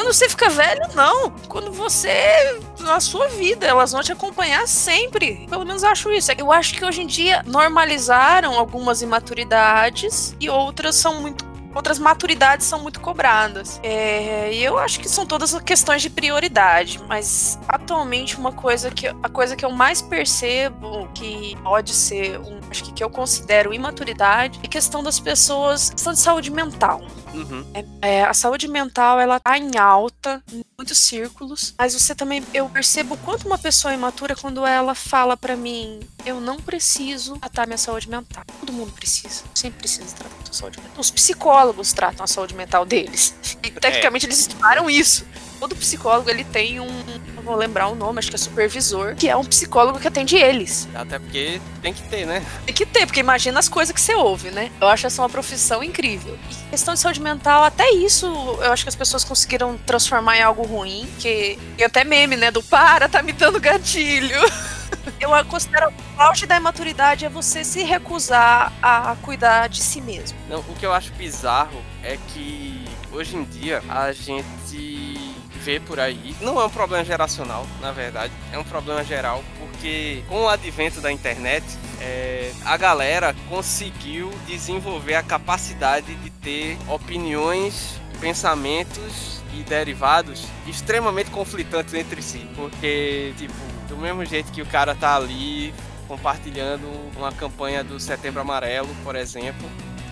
Quando 0.03 0.15
você 0.15 0.27
fica 0.27 0.49
velho, 0.49 0.81
não. 0.93 1.29
Quando 1.47 1.71
você. 1.71 2.59
Na 2.81 2.99
sua 2.99 3.29
vida, 3.29 3.65
elas 3.65 3.93
vão 3.93 4.01
te 4.01 4.11
acompanhar 4.11 4.67
sempre. 4.67 5.47
Pelo 5.49 5.65
menos 5.65 5.81
acho 5.81 6.11
isso. 6.11 6.29
Eu 6.37 6.51
acho 6.51 6.73
que 6.73 6.83
hoje 6.83 7.01
em 7.01 7.07
dia 7.07 7.41
normalizaram 7.45 8.59
algumas 8.59 9.01
imaturidades 9.01 10.35
e 10.41 10.49
outras 10.49 10.97
são 10.97 11.21
muito 11.21 11.53
outras 11.73 11.97
maturidades 11.97 12.67
são 12.67 12.79
muito 12.79 12.99
cobradas. 12.99 13.79
É, 13.81 14.53
e 14.53 14.63
eu 14.63 14.77
acho 14.77 14.99
que 14.99 15.09
são 15.09 15.25
todas 15.25 15.59
questões 15.61 16.01
de 16.01 16.09
prioridade, 16.09 17.01
mas 17.07 17.57
atualmente 17.67 18.37
uma 18.37 18.51
coisa 18.51 18.91
que 18.91 19.07
a 19.07 19.29
coisa 19.29 19.55
que 19.55 19.65
eu 19.65 19.71
mais 19.71 20.01
percebo 20.01 21.07
que 21.15 21.55
pode 21.63 21.91
ser 21.91 22.39
um, 22.39 22.59
acho 22.69 22.83
que 22.83 22.93
que 22.93 23.03
eu 23.03 23.09
considero 23.09 23.73
imaturidade 23.73 24.59
é 24.61 24.67
questão 24.67 25.01
das 25.01 25.19
pessoas, 25.19 25.89
questão 25.89 26.13
de 26.13 26.19
saúde 26.19 26.51
mental. 26.51 27.01
Uhum. 27.33 27.65
É, 27.73 27.85
é, 28.01 28.23
a 28.23 28.33
saúde 28.33 28.67
mental 28.67 29.19
ela 29.19 29.39
tá 29.39 29.57
em 29.57 29.77
alta 29.77 30.41
em 30.51 30.63
muitos 30.77 30.97
círculos, 30.97 31.73
mas 31.77 31.93
você 31.93 32.13
também 32.13 32.43
eu 32.53 32.69
percebo 32.69 33.17
quanto 33.17 33.47
uma 33.47 33.57
pessoa 33.57 33.91
é 33.91 33.95
imatura 33.95 34.35
quando 34.35 34.65
ela 34.65 34.93
fala 34.93 35.35
para 35.35 35.55
mim 35.55 35.99
eu 36.25 36.39
não 36.39 36.57
preciso 36.57 37.37
tratar 37.37 37.65
minha 37.67 37.77
saúde 37.77 38.09
mental. 38.09 38.43
Todo 38.59 38.71
mundo 38.71 38.91
precisa, 38.91 39.43
sempre 39.53 39.79
precisa 39.79 40.15
tratar 40.15 40.35
a 40.49 40.53
saúde 40.53 40.79
mental. 40.79 40.99
Os 40.99 41.11
psicólogos 41.11 41.93
tratam 41.93 42.23
a 42.23 42.27
saúde 42.27 42.55
mental 42.55 42.85
deles. 42.85 43.35
E 43.63 43.71
tecnicamente 43.79 44.25
eles 44.25 44.39
estudaram 44.39 44.89
isso 44.89 45.25
todo 45.63 45.77
psicólogo 45.77 46.29
ele 46.29 46.43
tem 46.43 46.81
um, 46.81 47.03
não 47.33 47.41
vou 47.41 47.55
lembrar 47.55 47.87
o 47.87 47.95
nome, 47.95 48.19
acho 48.19 48.27
que 48.29 48.35
é 48.35 48.37
supervisor, 48.37 49.15
que 49.15 49.29
é 49.29 49.37
um 49.37 49.45
psicólogo 49.45 49.97
que 49.97 50.05
atende 50.05 50.35
eles. 50.35 50.89
Até 50.93 51.17
porque 51.17 51.61
tem 51.81 51.93
que 51.93 52.03
ter, 52.03 52.25
né? 52.25 52.45
Tem 52.65 52.75
que 52.75 52.85
ter, 52.85 53.05
porque 53.05 53.21
imagina 53.21 53.59
as 53.59 53.69
coisas 53.69 53.95
que 53.95 54.01
você 54.01 54.13
ouve, 54.13 54.51
né? 54.51 54.69
Eu 54.81 54.89
acho 54.89 55.07
essa 55.07 55.21
uma 55.21 55.29
profissão 55.29 55.81
incrível. 55.81 56.37
E 56.51 56.71
questão 56.71 56.93
de 56.93 56.99
saúde 56.99 57.21
mental, 57.21 57.63
até 57.63 57.91
isso, 57.91 58.25
eu 58.25 58.73
acho 58.73 58.83
que 58.83 58.89
as 58.89 58.95
pessoas 58.95 59.23
conseguiram 59.23 59.77
transformar 59.85 60.37
em 60.37 60.41
algo 60.41 60.63
ruim, 60.63 61.07
que 61.17 61.57
tem 61.77 61.85
até 61.85 62.03
meme, 62.03 62.35
né, 62.35 62.51
do 62.51 62.61
para, 62.61 63.07
tá 63.07 63.23
me 63.23 63.31
dando 63.31 63.57
gatilho. 63.57 64.39
Eu 65.19 65.29
considero 65.45 65.91
o 66.17 66.21
auge 66.21 66.45
da 66.45 66.57
imaturidade 66.57 67.25
é 67.25 67.29
você 67.29 67.63
se 67.63 67.83
recusar 67.83 68.71
a 68.81 69.15
cuidar 69.21 69.67
de 69.67 69.81
si 69.81 70.01
mesmo. 70.01 70.37
Não, 70.49 70.59
o 70.59 70.75
que 70.75 70.85
eu 70.85 70.93
acho 70.93 71.11
bizarro 71.13 71.81
é 72.03 72.17
que 72.27 72.85
hoje 73.11 73.37
em 73.37 73.43
dia 73.43 73.81
a 73.89 74.11
gente 74.11 75.32
vê 75.63 75.79
por 75.79 75.99
aí. 75.99 76.35
Não 76.41 76.59
é 76.59 76.65
um 76.65 76.69
problema 76.69 77.03
geracional, 77.03 77.65
na 77.81 77.91
verdade, 77.91 78.33
é 78.51 78.59
um 78.59 78.63
problema 78.63 79.03
geral, 79.03 79.43
porque 79.59 80.23
com 80.27 80.41
o 80.41 80.49
advento 80.49 80.99
da 80.99 81.11
internet, 81.11 81.63
é, 82.01 82.51
a 82.65 82.75
galera 82.75 83.33
conseguiu 83.49 84.29
desenvolver 84.45 85.15
a 85.15 85.23
capacidade 85.23 86.13
de 86.15 86.29
ter 86.29 86.77
opiniões, 86.89 87.99
pensamentos 88.19 89.41
e 89.53 89.63
derivados 89.63 90.45
extremamente 90.67 91.31
conflitantes 91.31 91.93
entre 91.93 92.21
si. 92.21 92.47
Porque, 92.55 93.33
tipo, 93.37 93.53
do 93.87 93.95
mesmo 93.97 94.25
jeito 94.25 94.51
que 94.51 94.61
o 94.61 94.65
cara 94.65 94.93
tá 94.93 95.15
ali 95.15 95.73
compartilhando 96.07 96.87
uma 97.15 97.31
campanha 97.31 97.83
do 97.83 97.99
Setembro 97.99 98.41
Amarelo, 98.41 98.89
por 99.03 99.15
exemplo, 99.15 99.69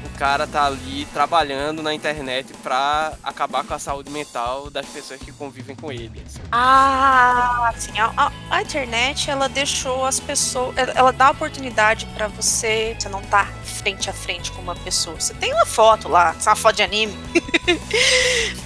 cara 0.09 0.47
tá 0.47 0.65
ali 0.65 1.05
trabalhando 1.13 1.81
na 1.81 1.93
internet 1.93 2.53
para 2.63 3.13
acabar 3.23 3.63
com 3.63 3.73
a 3.73 3.79
saúde 3.79 4.09
mental 4.09 4.69
das 4.69 4.85
pessoas 4.85 5.19
que 5.19 5.31
convivem 5.31 5.75
com 5.75 5.91
ele. 5.91 6.23
Assim. 6.25 6.39
Ah, 6.51 7.73
sim. 7.77 7.91
A, 7.99 8.31
a, 8.49 8.61
internet 8.61 9.29
ela 9.29 9.47
deixou 9.47 10.05
as 10.05 10.19
pessoas, 10.19 10.75
ela 10.77 11.11
dá 11.11 11.31
oportunidade 11.31 12.05
para 12.15 12.27
você, 12.27 12.95
você 12.99 13.09
não 13.09 13.21
tá 13.21 13.47
frente 13.63 14.09
a 14.09 14.13
frente 14.13 14.51
com 14.51 14.61
uma 14.61 14.75
pessoa. 14.75 15.19
Você 15.19 15.33
tem 15.33 15.53
uma 15.53 15.65
foto 15.65 16.07
lá, 16.07 16.35
uma 16.45 16.55
foto 16.55 16.75
de 16.75 16.83
anime. 16.83 17.17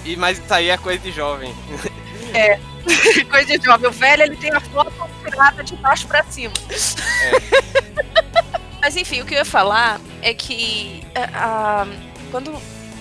e 0.04 0.16
mas 0.16 0.38
isso 0.38 0.52
aí 0.52 0.68
é 0.68 0.76
coisa 0.76 0.98
de 0.98 1.12
jovem. 1.12 1.54
É. 2.34 2.58
Coisa 3.28 3.58
de 3.58 3.64
jovem. 3.64 3.88
O 3.88 3.92
velho 3.92 4.22
ele 4.22 4.36
tem 4.36 4.52
a 4.52 4.60
foto 4.60 4.92
virada 5.24 5.64
de 5.64 5.74
baixo 5.76 6.06
para 6.06 6.22
cima. 6.24 6.54
É. 6.70 8.15
Mas 8.86 8.96
enfim, 8.96 9.20
o 9.20 9.26
que 9.26 9.34
eu 9.34 9.38
ia 9.38 9.44
falar 9.44 10.00
é 10.22 10.32
que 10.32 11.02
uh, 11.18 11.92
quando. 12.30 12.52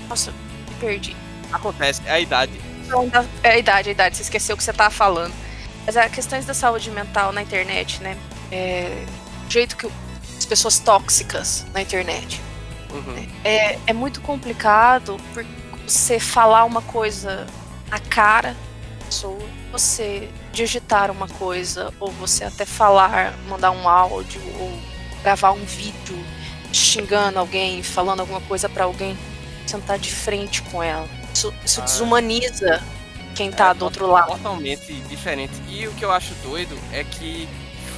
Nossa, 0.09 0.31
me 0.31 0.75
perdi. 0.79 1.15
Acontece, 1.53 2.01
é 2.07 2.11
a 2.13 2.19
idade. 2.19 2.59
É 3.43 3.49
a 3.49 3.57
idade, 3.59 3.89
é 3.89 3.91
a 3.91 3.93
idade. 3.93 4.17
Você 4.17 4.23
esqueceu 4.23 4.55
o 4.55 4.57
que 4.57 4.63
você 4.63 4.73
tava 4.73 4.89
falando. 4.89 5.31
Mas 5.85 5.95
as 5.95 6.11
questões 6.11 6.43
da 6.43 6.55
saúde 6.55 6.89
mental 6.89 7.31
na 7.31 7.43
internet, 7.43 8.01
né? 8.01 8.17
É, 8.51 9.05
o 9.45 9.51
jeito 9.51 9.77
que 9.77 9.87
as 10.35 10.45
pessoas 10.47 10.79
tóxicas 10.79 11.67
na 11.71 11.83
internet. 11.83 12.41
Uhum. 12.91 13.27
É, 13.43 13.77
é 13.85 13.93
muito 13.93 14.21
complicado 14.21 15.17
por 15.35 15.45
você 15.87 16.19
falar 16.19 16.63
uma 16.63 16.81
coisa 16.81 17.45
na 17.91 17.99
cara 17.99 18.53
da 18.53 19.05
pessoa, 19.05 19.47
você 19.71 20.27
digitar 20.51 21.11
uma 21.11 21.27
coisa, 21.27 21.93
ou 21.99 22.11
você 22.11 22.43
até 22.43 22.65
falar, 22.65 23.37
mandar 23.47 23.69
um 23.69 23.87
áudio, 23.87 24.41
ou 24.59 24.94
gravar 25.25 25.53
um 25.53 25.65
vídeo 25.65 26.23
xingando 26.71 27.39
alguém, 27.39 27.81
falando 27.81 28.19
alguma 28.19 28.41
coisa 28.41 28.69
para 28.69 28.83
alguém, 28.83 29.17
sentar 29.65 29.97
de 29.97 30.11
frente 30.11 30.61
com 30.61 30.83
ela. 30.83 31.07
Isso, 31.33 31.51
isso 31.65 31.81
ah, 31.81 31.83
desumaniza 31.83 32.83
quem 33.33 33.51
tá 33.51 33.71
é, 33.71 33.73
do 33.73 33.85
outro 33.85 34.05
lado. 34.05 34.33
Totalmente 34.33 34.93
diferente. 35.09 35.53
E 35.67 35.87
o 35.87 35.93
que 35.93 36.05
eu 36.05 36.11
acho 36.11 36.31
doido 36.43 36.77
é 36.93 37.03
que 37.03 37.49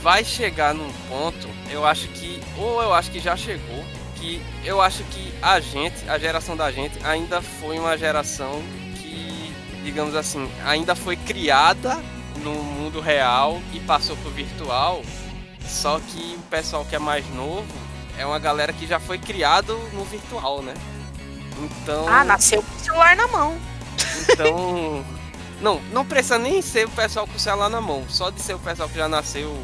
vai 0.01 0.23
chegar 0.23 0.73
num 0.73 0.89
ponto, 1.09 1.49
eu 1.69 1.85
acho 1.85 2.07
que, 2.09 2.41
ou 2.57 2.81
eu 2.81 2.93
acho 2.93 3.11
que 3.11 3.19
já 3.19 3.35
chegou, 3.35 3.83
que 4.15 4.41
eu 4.63 4.81
acho 4.81 5.03
que 5.05 5.33
a 5.41 5.59
gente, 5.59 6.09
a 6.09 6.17
geração 6.17 6.55
da 6.55 6.71
gente, 6.71 6.97
ainda 7.03 7.41
foi 7.41 7.77
uma 7.77 7.97
geração 7.97 8.63
que, 8.95 9.53
digamos 9.83 10.15
assim, 10.15 10.49
ainda 10.63 10.95
foi 10.95 11.17
criada 11.17 12.01
no 12.41 12.53
mundo 12.53 13.01
real 13.01 13.61
e 13.73 13.81
passou 13.81 14.15
pro 14.17 14.31
virtual 14.31 15.03
só 15.67 15.99
que 15.99 16.35
o 16.37 16.41
pessoal 16.49 16.85
que 16.85 16.95
é 16.95 16.99
mais 16.99 17.27
novo 17.33 17.67
é 18.17 18.25
uma 18.25 18.39
galera 18.39 18.73
que 18.73 18.87
já 18.87 18.99
foi 18.99 19.17
criado 19.17 19.77
no 19.93 20.03
virtual, 20.03 20.61
né? 20.61 20.73
Então. 21.59 22.07
Ah, 22.07 22.23
nasceu 22.23 22.61
com 22.61 22.75
o 22.75 22.79
celular 22.79 23.15
na 23.15 23.27
mão. 23.27 23.57
Então. 24.29 25.05
não, 25.61 25.79
não 25.91 26.05
precisa 26.05 26.37
nem 26.37 26.61
ser 26.61 26.85
o 26.85 26.89
pessoal 26.89 27.27
com 27.27 27.35
o 27.35 27.39
celular 27.39 27.69
na 27.69 27.81
mão. 27.81 28.05
Só 28.09 28.29
de 28.29 28.41
ser 28.41 28.53
o 28.53 28.59
pessoal 28.59 28.89
que 28.89 28.97
já 28.97 29.07
nasceu 29.07 29.55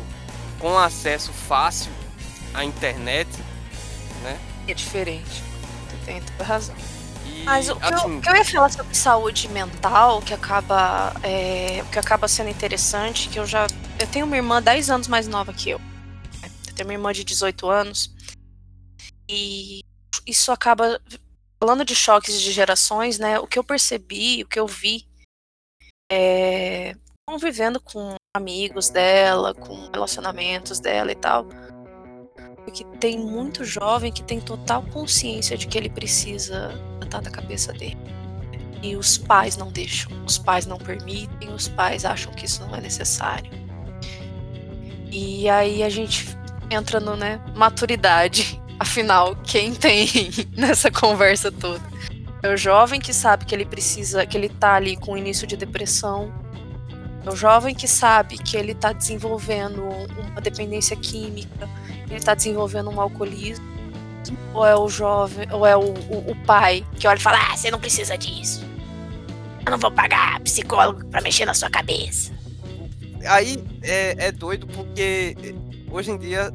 com 0.60 0.78
acesso 0.78 1.32
fácil 1.32 1.92
à 2.54 2.64
internet, 2.64 3.30
né? 4.24 4.40
É 4.68 4.74
diferente. 4.74 5.44
Tu 5.90 6.06
tem 6.06 6.22
toda 6.22 6.44
razão. 6.44 6.76
E, 7.26 7.44
Mas 7.44 7.70
o 7.70 7.76
que, 7.76 7.86
assim, 7.86 8.16
eu, 8.16 8.22
que, 8.22 8.30
eu, 8.30 8.36
ia 8.36 8.46
falar 8.46 8.70
sobre 8.70 8.96
saúde 8.96 9.48
mental, 9.50 10.22
que 10.22 10.34
acaba, 10.34 11.14
é, 11.24 11.84
que 11.92 12.00
acaba 12.00 12.28
sendo 12.28 12.50
interessante, 12.50 13.30
que 13.30 13.40
eu 13.40 13.46
já. 13.46 13.68
Eu 14.00 14.08
tenho 14.08 14.26
uma 14.26 14.36
irmã 14.36 14.62
10 14.62 14.90
anos 14.90 15.08
mais 15.08 15.28
nova 15.28 15.54
que 15.54 15.72
eu. 15.72 15.82
Tenho 16.84 16.90
uma 16.90 16.94
irmã 16.94 17.14
de 17.14 17.24
18 17.24 17.70
anos. 17.70 18.14
E 19.30 19.80
isso 20.28 20.52
acaba. 20.52 21.00
Falando 21.58 21.86
de 21.86 21.96
choques 21.96 22.42
de 22.42 22.52
gerações, 22.52 23.18
né? 23.18 23.40
O 23.40 23.48
que 23.48 23.58
eu 23.58 23.64
percebi, 23.64 24.44
o 24.44 24.48
que 24.48 24.60
eu 24.60 24.68
vi, 24.68 25.08
é, 26.12 26.94
convivendo 27.26 27.80
com 27.80 28.16
amigos 28.36 28.90
dela, 28.90 29.54
com 29.54 29.90
relacionamentos 29.94 30.82
dela 30.82 31.14
e 31.14 31.16
tal, 31.16 31.48
porque 32.66 32.84
tem 33.00 33.18
muito 33.18 33.64
jovem 33.64 34.12
que 34.12 34.22
tem 34.22 34.42
total 34.42 34.84
consciência 34.88 35.58
de 35.58 35.66
que 35.66 35.78
ele 35.78 35.90
precisa 35.90 36.78
tratar 37.00 37.22
da 37.22 37.32
cabeça 37.32 37.72
dele. 37.72 37.98
E 38.82 38.98
os 38.98 39.18
pais 39.18 39.56
não 39.56 39.72
deixam, 39.72 40.12
os 40.26 40.38
pais 40.38 40.66
não 40.66 40.78
permitem, 40.78 41.54
os 41.54 41.70
pais 41.70 42.04
acham 42.04 42.34
que 42.34 42.44
isso 42.44 42.62
não 42.64 42.76
é 42.76 42.82
necessário. 42.82 43.50
E 45.10 45.48
aí 45.48 45.82
a 45.82 45.88
gente 45.88 46.43
entra 46.74 47.00
no, 47.00 47.16
né, 47.16 47.40
maturidade. 47.56 48.62
Afinal, 48.80 49.36
quem 49.44 49.74
tem 49.74 50.08
nessa 50.58 50.92
conversa 50.92 51.52
toda? 51.52 51.82
É 52.42 52.54
o 52.54 52.58
jovem 52.58 53.00
que 53.00 53.14
sabe 53.14 53.46
que 53.46 53.56
ele 53.56 53.66
precisa, 53.66 54.26
que 54.26 54.38
ele 54.38 54.50
tá 54.50 54.74
ali 54.76 54.98
com 54.98 55.18
início 55.18 55.48
de 55.48 55.56
depressão. 55.56 56.34
É 57.26 57.30
o 57.30 57.36
jovem 57.36 57.74
que 57.74 57.88
sabe 57.88 58.38
que 58.38 58.58
ele 58.58 58.76
tá 58.76 58.92
desenvolvendo 58.92 59.82
uma 59.82 60.42
dependência 60.42 60.96
química, 60.98 61.70
ele 62.10 62.20
tá 62.20 62.36
desenvolvendo 62.36 62.90
um 62.90 63.00
alcoolismo. 63.00 63.72
Ou 64.54 64.66
é 64.66 64.76
o 64.76 64.90
jovem, 64.90 65.48
ou 65.52 65.66
é 65.66 65.76
o, 65.76 65.82
o, 65.82 66.32
o 66.32 66.36
pai 66.46 66.86
que 66.98 67.08
olha 67.08 67.18
e 67.18 67.22
fala: 67.22 67.38
Ah, 67.38 67.56
você 67.56 67.72
não 67.72 67.80
precisa 67.80 68.18
disso. 68.18 68.66
Eu 69.66 69.72
não 69.72 69.78
vou 69.78 69.92
pagar 69.92 70.40
psicólogo 70.42 71.06
para 71.06 71.22
mexer 71.22 71.46
na 71.46 71.54
sua 71.54 71.70
cabeça. 71.70 72.32
Aí 73.26 73.64
é, 73.82 74.28
é 74.28 74.32
doido 74.32 74.68
porque 74.68 75.56
hoje 75.94 76.12
em 76.12 76.18
dia 76.18 76.52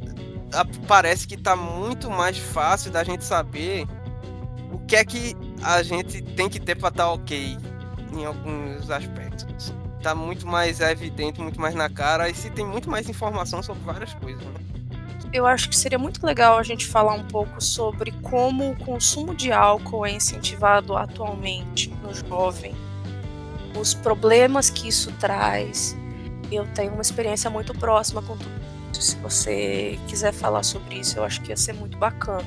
parece 0.86 1.26
que 1.26 1.36
tá 1.36 1.54
muito 1.54 2.10
mais 2.10 2.36
fácil 2.36 2.90
da 2.90 3.04
gente 3.04 3.24
saber 3.24 3.86
o 4.72 4.78
que 4.80 4.96
é 4.96 5.04
que 5.04 5.36
a 5.62 5.82
gente 5.82 6.20
tem 6.20 6.48
que 6.48 6.58
ter 6.58 6.74
para 6.74 6.88
estar 6.88 7.04
tá 7.04 7.12
ok 7.12 7.56
em 8.12 8.24
alguns 8.24 8.90
aspectos. 8.90 9.72
Tá 10.02 10.14
muito 10.14 10.46
mais 10.46 10.80
evidente, 10.80 11.40
muito 11.40 11.60
mais 11.60 11.74
na 11.74 11.88
cara, 11.88 12.28
e 12.28 12.34
se 12.34 12.50
tem 12.50 12.66
muito 12.66 12.90
mais 12.90 13.08
informação 13.08 13.62
sobre 13.62 13.82
várias 13.84 14.14
coisas. 14.14 14.42
Né? 14.42 14.60
Eu 15.32 15.46
acho 15.46 15.68
que 15.68 15.76
seria 15.76 15.98
muito 15.98 16.24
legal 16.24 16.56
a 16.56 16.62
gente 16.62 16.86
falar 16.86 17.14
um 17.14 17.24
pouco 17.24 17.60
sobre 17.60 18.12
como 18.22 18.70
o 18.70 18.76
consumo 18.76 19.34
de 19.34 19.52
álcool 19.52 20.06
é 20.06 20.12
incentivado 20.12 20.96
atualmente 20.96 21.90
no 22.02 22.14
jovem, 22.14 22.74
os 23.78 23.92
problemas 23.92 24.70
que 24.70 24.88
isso 24.88 25.12
traz. 25.18 25.96
Eu 26.50 26.66
tenho 26.68 26.92
uma 26.92 27.02
experiência 27.02 27.50
muito 27.50 27.74
próxima 27.74 28.22
com 28.22 28.36
tudo 28.36 28.77
Se 29.02 29.16
você 29.16 29.98
quiser 30.08 30.32
falar 30.32 30.62
sobre 30.62 30.96
isso, 30.96 31.18
eu 31.18 31.24
acho 31.24 31.40
que 31.42 31.50
ia 31.50 31.56
ser 31.56 31.72
muito 31.72 31.96
bacana. 31.98 32.44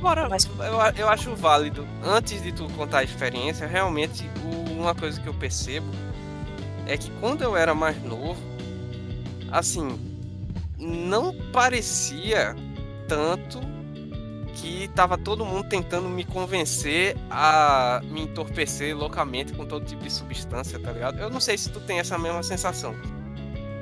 Bora, 0.00 0.28
Mas... 0.28 0.46
eu, 0.46 1.02
eu 1.02 1.08
acho 1.08 1.34
válido. 1.36 1.86
Antes 2.04 2.42
de 2.42 2.52
tu 2.52 2.68
contar 2.70 2.98
a 2.98 3.04
experiência, 3.04 3.66
realmente 3.66 4.28
uma 4.76 4.94
coisa 4.94 5.20
que 5.20 5.28
eu 5.28 5.34
percebo 5.34 5.86
é 6.86 6.96
que 6.96 7.10
quando 7.20 7.42
eu 7.42 7.56
era 7.56 7.74
mais 7.74 8.02
novo, 8.02 8.40
assim, 9.50 9.98
não 10.78 11.32
parecia 11.52 12.56
tanto 13.06 13.60
que 14.54 14.88
tava 14.88 15.16
todo 15.16 15.44
mundo 15.44 15.68
tentando 15.68 16.08
me 16.08 16.24
convencer 16.24 17.16
a 17.30 18.00
me 18.04 18.22
entorpecer 18.22 18.96
loucamente 18.96 19.52
com 19.52 19.64
todo 19.64 19.84
tipo 19.84 20.02
de 20.02 20.10
substância, 20.10 20.78
tá 20.78 20.92
ligado? 20.92 21.18
Eu 21.18 21.30
não 21.30 21.40
sei 21.40 21.56
se 21.56 21.70
tu 21.70 21.80
tem 21.80 21.98
essa 21.98 22.18
mesma 22.18 22.42
sensação, 22.42 22.94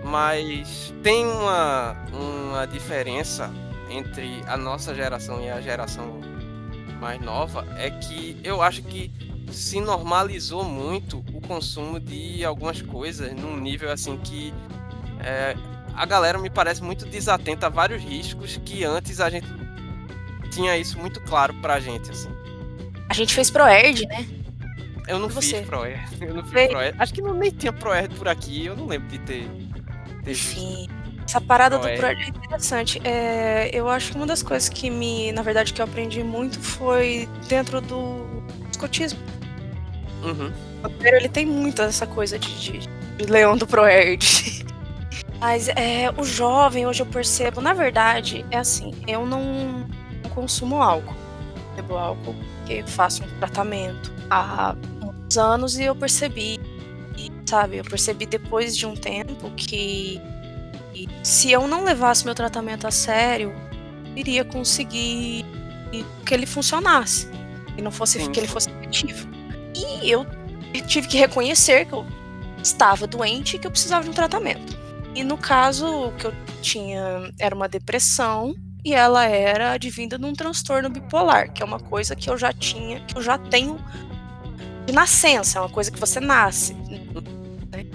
mas 0.05 0.93
tem 1.03 1.27
uma, 1.27 1.97
uma 2.13 2.67
diferença 2.67 3.51
entre 3.91 4.43
a 4.47 4.57
nossa 4.57 4.95
geração 4.95 5.43
e 5.43 5.51
a 5.51 5.61
geração 5.61 6.21
mais 7.01 7.21
nova, 7.21 7.67
é 7.77 7.91
que 7.91 8.39
eu 8.45 8.63
acho 8.63 8.83
que 8.83 9.11
se 9.51 9.81
normalizou 9.81 10.63
muito 10.63 11.25
o 11.33 11.41
consumo 11.41 11.99
de 11.99 12.45
algumas 12.45 12.83
coisas 12.83 13.33
num 13.33 13.57
nível 13.57 13.91
assim 13.91 14.17
que 14.19 14.55
é, 15.19 15.57
a 15.95 16.07
galera 16.07 16.39
me 16.39 16.49
parece 16.49 16.83
muito 16.83 17.05
desatenta 17.05 17.67
a 17.67 17.69
vários 17.69 18.03
riscos 18.03 18.61
que 18.65 18.85
antes 18.85 19.21
a 19.21 19.29
gente 19.29 19.47
tinha 20.51 20.77
isso 20.77 20.99
muito 20.99 21.21
claro 21.21 21.55
pra 21.55 21.81
gente, 21.81 22.11
assim. 22.11 22.31
A 23.09 23.15
gente 23.15 23.35
fez 23.35 23.51
ProErd, 23.51 24.07
né? 24.07 24.27
Eu 25.09 25.19
não 25.19 25.29
fiz 25.29 25.53
ProErd. 25.67 26.01
Eu 26.21 26.35
não 26.35 26.43
fiz 26.45 26.69
ProErd. 26.69 26.97
Acho 26.99 27.15
que 27.15 27.23
não, 27.23 27.35
nem 27.35 27.51
tinha 27.51 27.73
ProErd 27.73 28.15
por 28.15 28.29
aqui, 28.29 28.67
eu 28.67 28.77
não 28.77 28.87
lembro 28.87 29.09
de 29.09 29.19
ter. 29.21 29.51
Enfim. 30.27 30.89
Essa 31.25 31.41
parada 31.41 31.79
Pro 31.79 31.89
do 31.89 31.97
ProErd 31.97 32.23
é 32.23 32.29
interessante. 32.29 33.01
É, 33.05 33.71
eu 33.73 33.89
acho 33.89 34.11
que 34.11 34.17
uma 34.17 34.27
das 34.27 34.43
coisas 34.43 34.69
que 34.69 34.91
me, 34.91 35.31
na 35.33 35.43
verdade, 35.43 35.73
que 35.73 35.81
eu 35.81 35.85
aprendi 35.85 36.25
muito 36.25 36.59
foi 36.59 37.29
dentro 37.49 37.81
do 37.81 38.27
escotismo. 38.71 39.21
Uhum. 40.23 40.53
O 40.83 41.07
ele 41.07 41.29
tem 41.29 41.47
muito 41.47 41.83
essa 41.83 42.07
coisa 42.07 42.39
de, 42.39 42.59
de, 42.59 42.89
de 43.17 43.25
leão 43.27 43.57
do 43.57 43.67
Proerd. 43.67 44.65
Mas 45.39 45.69
é, 45.69 46.11
o 46.19 46.25
jovem, 46.25 46.87
hoje 46.87 47.01
eu 47.03 47.07
percebo, 47.07 47.61
na 47.61 47.73
verdade, 47.73 48.45
é 48.51 48.59
assim, 48.59 48.93
eu 49.07 49.25
não, 49.25 49.87
não 50.23 50.31
consumo 50.31 50.83
álcool. 50.83 51.15
Bebo 51.77 51.97
álcool 51.97 52.35
porque 52.71 52.83
faço 52.87 53.25
um 53.25 53.29
tratamento 53.39 54.13
há 54.31 54.77
uns 55.03 55.37
anos 55.39 55.79
e 55.79 55.85
eu 55.85 55.95
percebi, 55.95 56.60
sabe, 57.51 57.79
eu 57.79 57.85
percebi 57.85 58.27
depois 58.27 58.77
de 58.77 58.87
um 58.87 58.95
tempo 58.95 59.51
que 59.57 60.21
se 61.23 61.51
eu 61.51 61.67
não 61.67 61.83
levasse 61.83 62.25
meu 62.25 62.35
tratamento 62.35 62.87
a 62.87 62.91
sério, 62.91 63.53
eu 64.07 64.17
iria 64.17 64.45
conseguir 64.45 65.45
que 66.25 66.33
ele 66.33 66.47
funcionasse 66.47 67.29
e 67.77 67.83
não 67.83 67.91
fosse 67.91 68.21
Sim. 68.21 68.31
que 68.31 68.39
ele 68.39 68.47
fosse 68.47 68.71
efetivo. 68.71 69.29
E 69.75 70.09
eu 70.11 70.25
tive 70.87 71.09
que 71.09 71.19
reconhecer 71.19 71.87
que 71.87 71.93
eu 71.93 72.07
estava 72.63 73.07
doente 73.07 73.57
e 73.57 73.59
que 73.59 73.67
eu 73.67 73.71
precisava 73.71 74.05
de 74.05 74.11
um 74.11 74.15
tratamento. 74.15 74.79
E 75.15 75.25
no 75.25 75.37
caso, 75.37 75.87
o 75.87 76.13
que 76.13 76.27
eu 76.27 76.35
tinha 76.63 77.33
era 77.39 77.55
uma 77.55 77.69
depressão 77.69 78.55
e 78.85 78.95
ela 78.95 79.25
era 79.25 79.73
advinda 79.73 80.17
de 80.17 80.25
um 80.25 80.33
transtorno 80.33 80.89
bipolar, 80.89 81.53
que 81.53 81.63
é 81.63 81.65
uma 81.65 81.81
coisa 81.81 82.15
que 82.15 82.31
eu 82.31 82.39
já 82.39 82.53
tinha, 82.53 83.01
que 83.01 83.17
eu 83.17 83.23
já 83.23 83.37
tenho 83.37 83.79
de 84.87 84.93
nascença, 84.93 85.59
é 85.59 85.63
uma 85.63 85.69
coisa 85.69 85.91
que 85.91 85.99
você 85.99 86.21
nasce. 86.21 86.77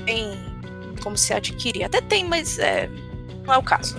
Tem 0.06 0.56
como 1.02 1.18
se 1.18 1.34
adquirir. 1.34 1.84
Até 1.84 2.02
tem, 2.02 2.24
mas 2.24 2.60
é, 2.60 2.90
não 3.46 3.54
é 3.54 3.58
o 3.58 3.64
caso. 3.64 3.96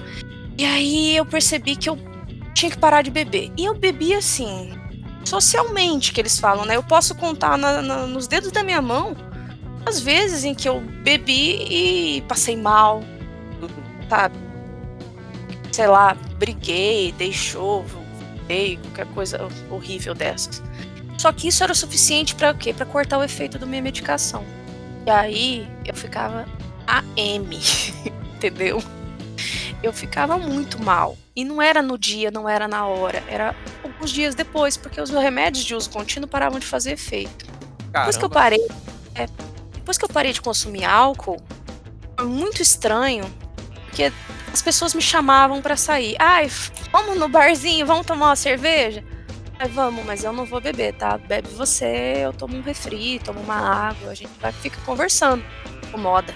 E 0.58 0.64
aí 0.64 1.16
eu 1.16 1.26
percebi 1.26 1.76
que 1.76 1.88
eu 1.88 1.98
tinha 2.54 2.70
que 2.70 2.78
parar 2.78 3.02
de 3.02 3.10
beber. 3.10 3.52
E 3.56 3.64
eu 3.64 3.74
bebi 3.74 4.14
assim, 4.14 4.72
socialmente 5.24 6.12
que 6.12 6.20
eles 6.20 6.38
falam, 6.38 6.64
né? 6.64 6.76
Eu 6.76 6.82
posso 6.82 7.14
contar 7.14 7.58
na, 7.58 7.82
na, 7.82 8.06
nos 8.06 8.26
dedos 8.26 8.50
da 8.50 8.62
minha 8.62 8.80
mão 8.80 9.14
as 9.84 10.00
vezes 10.00 10.42
em 10.42 10.54
que 10.54 10.68
eu 10.68 10.80
bebi 10.80 11.64
e 11.70 12.20
passei 12.22 12.56
mal, 12.56 13.04
sabe? 14.08 14.36
Sei 15.70 15.86
lá, 15.86 16.16
briguei, 16.38 17.12
deixou, 17.12 17.84
voltei, 17.84 18.78
qualquer 18.78 19.06
coisa 19.14 19.48
horrível 19.70 20.14
dessas. 20.14 20.62
Só 21.18 21.32
que 21.32 21.48
isso 21.48 21.62
era 21.62 21.72
o 21.72 21.76
suficiente 21.76 22.34
para 22.34 22.52
quê? 22.52 22.72
Para 22.72 22.84
cortar 22.86 23.18
o 23.18 23.22
efeito 23.22 23.58
da 23.58 23.66
minha 23.66 23.82
medicação. 23.82 24.44
E 25.06 25.10
aí 25.10 25.68
eu 25.84 25.94
ficava 25.94 26.44
AM, 26.84 27.48
entendeu? 28.34 28.82
Eu 29.80 29.92
ficava 29.92 30.36
muito 30.36 30.82
mal. 30.82 31.16
E 31.34 31.44
não 31.44 31.62
era 31.62 31.80
no 31.80 31.96
dia, 31.96 32.28
não 32.32 32.48
era 32.48 32.66
na 32.66 32.86
hora, 32.86 33.22
era 33.28 33.54
alguns 33.84 34.10
dias 34.10 34.34
depois, 34.34 34.76
porque 34.76 35.00
os 35.00 35.10
remédios 35.10 35.64
de 35.64 35.76
uso 35.76 35.90
contínuo 35.90 36.28
paravam 36.28 36.58
de 36.58 36.66
fazer 36.66 36.92
efeito. 36.92 37.46
Caramba. 37.46 37.92
Depois 37.92 38.16
que 38.16 38.24
eu 38.24 38.30
parei, 38.30 38.66
é, 39.14 39.28
depois 39.74 39.96
que 39.96 40.04
eu 40.04 40.08
parei 40.08 40.32
de 40.32 40.40
consumir 40.40 40.84
álcool, 40.84 41.40
foi 42.18 42.26
muito 42.26 42.60
estranho, 42.60 43.32
porque 43.86 44.12
as 44.52 44.60
pessoas 44.60 44.92
me 44.92 45.02
chamavam 45.02 45.62
para 45.62 45.76
sair. 45.76 46.16
Ai, 46.18 46.50
vamos 46.90 47.16
no 47.16 47.28
barzinho, 47.28 47.86
vamos 47.86 48.06
tomar 48.06 48.26
uma 48.30 48.36
cerveja? 48.36 49.04
Aí 49.58 49.68
vamos, 49.68 50.04
mas 50.04 50.22
eu 50.22 50.32
não 50.32 50.44
vou 50.44 50.60
beber, 50.60 50.92
tá? 50.94 51.16
Bebe 51.16 51.48
você, 51.48 52.22
eu 52.24 52.32
tomo 52.32 52.56
um 52.56 52.62
refri, 52.62 53.18
tomo 53.18 53.40
uma 53.40 53.88
água, 53.88 54.10
a 54.10 54.14
gente 54.14 54.30
vai 54.38 54.52
fica 54.52 54.78
conversando. 54.84 55.42
Incomoda. 55.88 56.34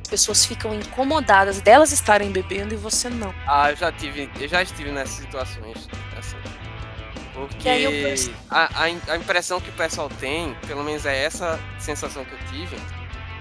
As 0.00 0.08
pessoas 0.08 0.44
ficam 0.44 0.74
incomodadas 0.74 1.60
delas 1.60 1.90
estarem 1.90 2.30
bebendo 2.30 2.74
e 2.74 2.76
você 2.76 3.08
não. 3.08 3.34
Ah, 3.48 3.70
eu 3.70 3.76
já 3.76 3.90
tive, 3.90 4.30
eu 4.38 4.48
já 4.48 4.62
estive 4.62 4.92
nessas 4.92 5.16
situações. 5.16 5.88
Assim. 6.16 6.36
Porque 7.34 7.68
a, 8.50 8.64
a, 8.64 8.84
a, 8.84 9.16
impressão 9.16 9.60
que 9.60 9.70
o 9.70 9.72
pessoal 9.72 10.08
tem, 10.20 10.54
pelo 10.66 10.84
menos 10.84 11.04
é 11.06 11.24
essa 11.24 11.58
sensação 11.78 12.24
que 12.24 12.32
eu 12.32 12.38
tive, 12.50 12.76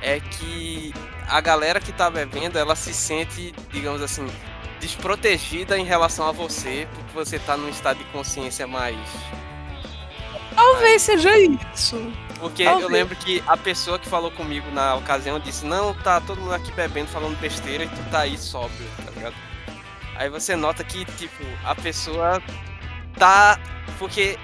é 0.02 0.20
que 0.20 0.94
a 1.28 1.40
galera 1.42 1.80
que 1.80 1.92
tá 1.92 2.10
bebendo, 2.10 2.58
ela 2.58 2.76
se 2.76 2.94
sente, 2.94 3.54
digamos 3.72 4.02
assim, 4.02 4.26
desprotegida 4.82 5.78
em 5.78 5.86
relação 5.86 6.28
a 6.28 6.32
você, 6.32 6.88
porque 6.94 7.14
você 7.14 7.40
tá 7.40 7.56
num 7.56 7.70
estado 7.70 8.00
de 8.00 8.06
consciência 8.06 8.68
mais. 8.68 8.98
Talvez 10.56 11.02
seja 11.04 11.38
isso. 11.38 12.12
Porque 12.40 12.64
Talvez. 12.64 12.84
eu 12.84 12.92
lembro 12.92 13.16
que 13.16 13.42
a 13.48 13.56
pessoa 13.56 14.00
que 14.00 14.10
falou 14.10 14.32
comigo 14.32 14.70
na 14.72 14.96
ocasião 14.96 15.40
disse: 15.40 15.64
Não, 15.64 15.94
tá 15.94 16.20
todo 16.20 16.42
mundo 16.42 16.54
aqui 16.54 16.72
bebendo, 16.72 17.08
falando 17.08 17.40
besteira 17.40 17.84
e 17.84 17.88
tu 17.88 18.10
tá 18.10 18.22
aí 18.22 18.38
sóbrio, 18.38 18.86
tá 19.06 19.12
ligado? 19.12 19.36
Aí 20.16 20.30
você 20.30 20.56
nota 20.56 20.84
que, 20.84 21.06
tipo, 21.06 21.44
a 21.64 21.76
pessoa 21.76 22.42
tá. 23.18 23.60
Porque 24.00 24.38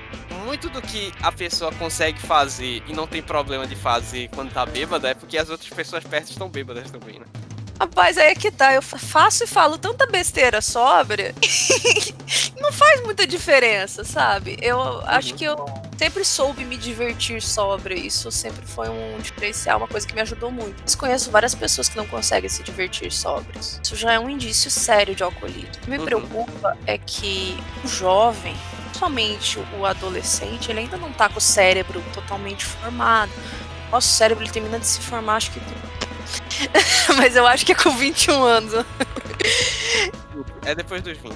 muito 0.46 0.70
do 0.70 0.82
que 0.82 1.12
a 1.22 1.32
pessoa 1.32 1.72
consegue 1.74 2.20
fazer 2.20 2.84
e 2.88 2.94
não 2.94 3.08
tem 3.08 3.22
problema 3.24 3.66
de 3.66 3.76
fazer 3.76 4.30
quando 4.30 4.54
tá 4.54 4.66
bêbada 4.66 5.10
é 5.10 5.14
porque 5.16 5.38
as 5.38 5.50
outras 5.50 5.70
pessoas 5.70 6.04
perto 6.04 6.30
estão 6.30 6.48
bêbadas 6.48 6.92
também, 6.92 7.20
né? 7.20 7.26
Rapaz, 7.80 8.18
aí 8.18 8.32
é 8.32 8.36
que 8.36 8.52
tá. 8.52 8.74
Eu 8.74 8.82
faço 8.82 9.44
e 9.44 9.48
falo 9.48 9.78
tanta 9.78 10.08
besteira 10.08 10.62
sóbria. 10.62 11.34
não 12.60 12.72
faz 12.72 13.04
muita 13.04 13.28
diferença, 13.28 14.04
sabe? 14.04 14.58
Eu 14.62 15.02
acho 15.06 15.36
que 15.36 15.46
eu 15.46 15.66
sempre 15.98 16.24
soube 16.24 16.66
me 16.66 16.78
divertir 16.78 17.42
sóbria. 17.42 17.96
Isso 17.96 18.32
sempre 18.32 18.66
foi 18.66 18.90
um 18.90 19.20
diferencial, 19.20 19.78
uma 19.78 19.88
coisa 19.88 20.08
que 20.08 20.14
me 20.14 20.22
ajudou 20.22 20.52
muito. 20.52 20.84
Eu 20.92 20.98
conheço 20.98 21.32
várias 21.32 21.56
pessoas 21.56 21.88
que 21.90 21.98
não 21.98 22.08
conseguem 22.08 22.50
se 22.50 22.64
divertir 22.64 23.12
sóbrias. 23.12 23.80
Isso 23.84 23.96
já 23.96 24.14
é 24.14 24.20
um 24.20 24.30
indício 24.30 24.72
sério 24.72 25.16
de 25.16 25.24
alcoolismo. 25.24 25.70
O 25.76 25.80
que 25.80 25.90
me 25.90 25.98
uhum. 25.98 26.06
preocupa 26.06 26.78
é 26.86 26.98
que 26.98 27.58
o 27.84 27.88
jovem, 27.88 28.56
somente 28.94 29.60
o 29.78 29.86
adolescente, 29.86 30.72
ele 30.72 30.80
ainda 30.80 30.98
não 30.98 31.12
tá 31.12 31.30
com 31.30 31.38
o 31.38 31.42
cérebro 31.42 32.04
totalmente 32.14 32.66
formado. 32.66 33.32
Nosso 33.92 34.10
cérebro 34.10 34.44
ele 34.44 34.52
termina 34.52 34.80
de 34.80 34.86
se 34.86 35.00
formar, 35.02 35.36
acho 35.36 35.52
que. 35.52 35.60
Mas 37.18 37.36
eu 37.36 37.46
acho 37.48 37.66
que 37.66 37.72
é 37.72 37.76
com 37.76 37.92
21 37.92 38.44
anos. 38.44 38.86
É 40.66 40.76
depois 40.76 41.02
dos 41.02 41.18
20. 41.18 41.36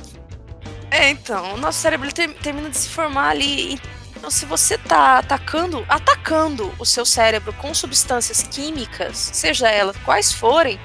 É, 0.91 1.09
então, 1.09 1.53
o 1.53 1.57
nosso 1.57 1.79
cérebro 1.79 2.09
termina 2.11 2.69
de 2.69 2.77
se 2.77 2.89
formar 2.89 3.29
ali. 3.29 3.79
Então, 4.15 4.29
se 4.29 4.45
você 4.45 4.77
tá 4.77 5.17
atacando, 5.17 5.85
atacando 5.87 6.71
o 6.77 6.85
seu 6.85 7.05
cérebro 7.05 7.53
com 7.53 7.73
substâncias 7.73 8.43
químicas, 8.43 9.17
seja 9.17 9.69
elas 9.69 9.95
quais 9.97 10.31
forem, 10.31 10.79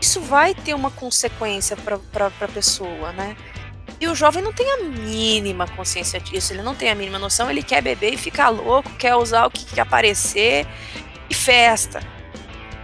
isso 0.00 0.20
vai 0.20 0.54
ter 0.54 0.74
uma 0.74 0.90
consequência 0.90 1.76
para 1.76 2.26
a 2.26 2.48
pessoa, 2.48 3.12
né? 3.12 3.36
E 4.00 4.06
o 4.06 4.14
jovem 4.14 4.42
não 4.42 4.52
tem 4.52 4.70
a 4.70 4.76
mínima 4.78 5.66
consciência 5.68 6.20
disso, 6.20 6.52
ele 6.52 6.62
não 6.62 6.74
tem 6.74 6.90
a 6.90 6.94
mínima 6.94 7.18
noção, 7.18 7.50
ele 7.50 7.62
quer 7.62 7.82
beber 7.82 8.14
e 8.14 8.16
ficar 8.16 8.48
louco, 8.48 8.90
quer 8.96 9.14
usar 9.16 9.46
o 9.46 9.50
que 9.50 9.64
quer 9.64 9.82
aparecer 9.82 10.66
e 11.28 11.34
festa. 11.34 12.00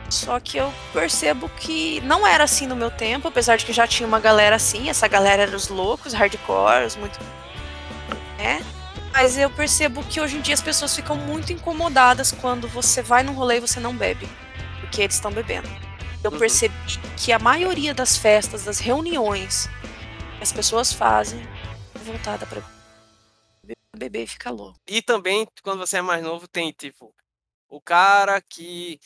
Só 0.09 0.39
que 0.39 0.57
eu 0.57 0.73
percebo 0.93 1.49
que 1.49 2.01
não 2.03 2.27
era 2.27 2.45
assim 2.45 2.67
no 2.67 2.77
meu 2.77 2.91
tempo, 2.91 3.29
apesar 3.29 3.57
de 3.57 3.67
que 3.67 3.73
já 3.73 3.87
tinha 3.87 4.07
uma 4.07 4.21
galera 4.21 4.57
assim, 4.57 4.89
essa 4.89 5.09
galera 5.09 5.43
era 5.43 5.57
os 5.57 5.69
loucos, 5.69 6.13
hardcore, 6.13 6.99
muito. 6.99 7.19
né? 8.39 8.65
Mas 9.13 9.37
eu 9.39 9.51
percebo 9.51 10.05
que 10.05 10.21
hoje 10.21 10.37
em 10.37 10.41
dia 10.41 10.55
as 10.55 10.63
pessoas 10.63 10.95
ficam 10.95 11.17
muito 11.17 11.53
incomodadas 11.53 12.33
quando 12.33 12.69
você 12.69 13.03
vai 13.03 13.23
num 13.23 13.33
rolê 13.33 13.57
e 13.57 13.61
você 13.61 13.81
não 13.81 13.97
bebe, 13.97 14.29
porque 14.81 15.03
eles 15.03 15.15
estão 15.15 15.33
bebendo. 15.33 15.69
Eu 16.23 16.31
uhum. 16.31 16.39
percebi 16.39 16.75
que 17.17 17.33
a 17.33 17.39
maioria 17.39 17.95
das 17.95 18.17
festas, 18.17 18.65
das 18.65 18.79
reuniões 18.79 19.69
que 20.37 20.43
as 20.43 20.53
pessoas 20.53 20.93
fazem, 20.93 21.41
é 21.95 21.99
voltada 21.99 22.47
para 22.47 22.63
beber 23.97 24.25
e 24.25 24.27
ficar 24.27 24.51
louco. 24.51 24.79
E 24.87 25.01
também, 25.01 25.47
quando 25.63 25.79
você 25.79 25.97
é 25.97 26.03
mais 26.03 26.23
novo, 26.23 26.47
tem 26.47 26.71
tipo 26.73 27.15
o 27.69 27.81
cara 27.81 28.41
que 28.41 29.01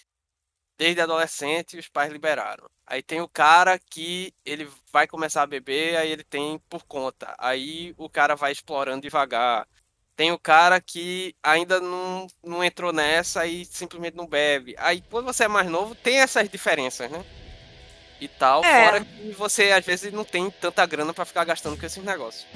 desde 0.81 1.03
adolescente 1.03 1.77
os 1.77 1.89
pais 1.89 2.11
liberaram. 2.11 2.67
Aí 2.87 3.03
tem 3.03 3.21
o 3.21 3.29
cara 3.29 3.79
que 3.79 4.33
ele 4.47 4.67
vai 4.91 5.07
começar 5.07 5.43
a 5.43 5.47
beber, 5.47 5.99
aí 5.99 6.11
ele 6.11 6.25
tem 6.25 6.59
por 6.71 6.85
conta. 6.85 7.35
Aí 7.39 7.93
o 7.99 8.09
cara 8.09 8.35
vai 8.35 8.51
explorando 8.51 9.03
devagar. 9.03 9.69
Tem 10.17 10.33
o 10.33 10.39
cara 10.39 10.81
que 10.81 11.37
ainda 11.43 11.81
não, 11.81 12.27
não 12.43 12.65
entrou 12.65 12.95
nessa 12.95 13.47
e 13.47 13.67
simplesmente 13.67 14.17
não 14.17 14.27
bebe. 14.27 14.75
Aí 14.79 15.05
quando 15.11 15.27
você 15.27 15.45
é 15.45 15.49
mais 15.49 15.69
novo, 15.69 15.95
tem 15.95 16.19
essas 16.21 16.49
diferenças, 16.49 17.11
né? 17.11 17.23
E 18.19 18.27
tal, 18.27 18.65
é. 18.65 18.87
fora 18.87 19.05
que 19.05 19.33
você 19.33 19.73
às 19.73 19.85
vezes 19.85 20.11
não 20.11 20.25
tem 20.25 20.51
tanta 20.51 20.87
grana 20.87 21.13
para 21.13 21.27
ficar 21.27 21.45
gastando 21.45 21.79
com 21.79 21.85
esses 21.85 22.03
negócios. 22.03 22.47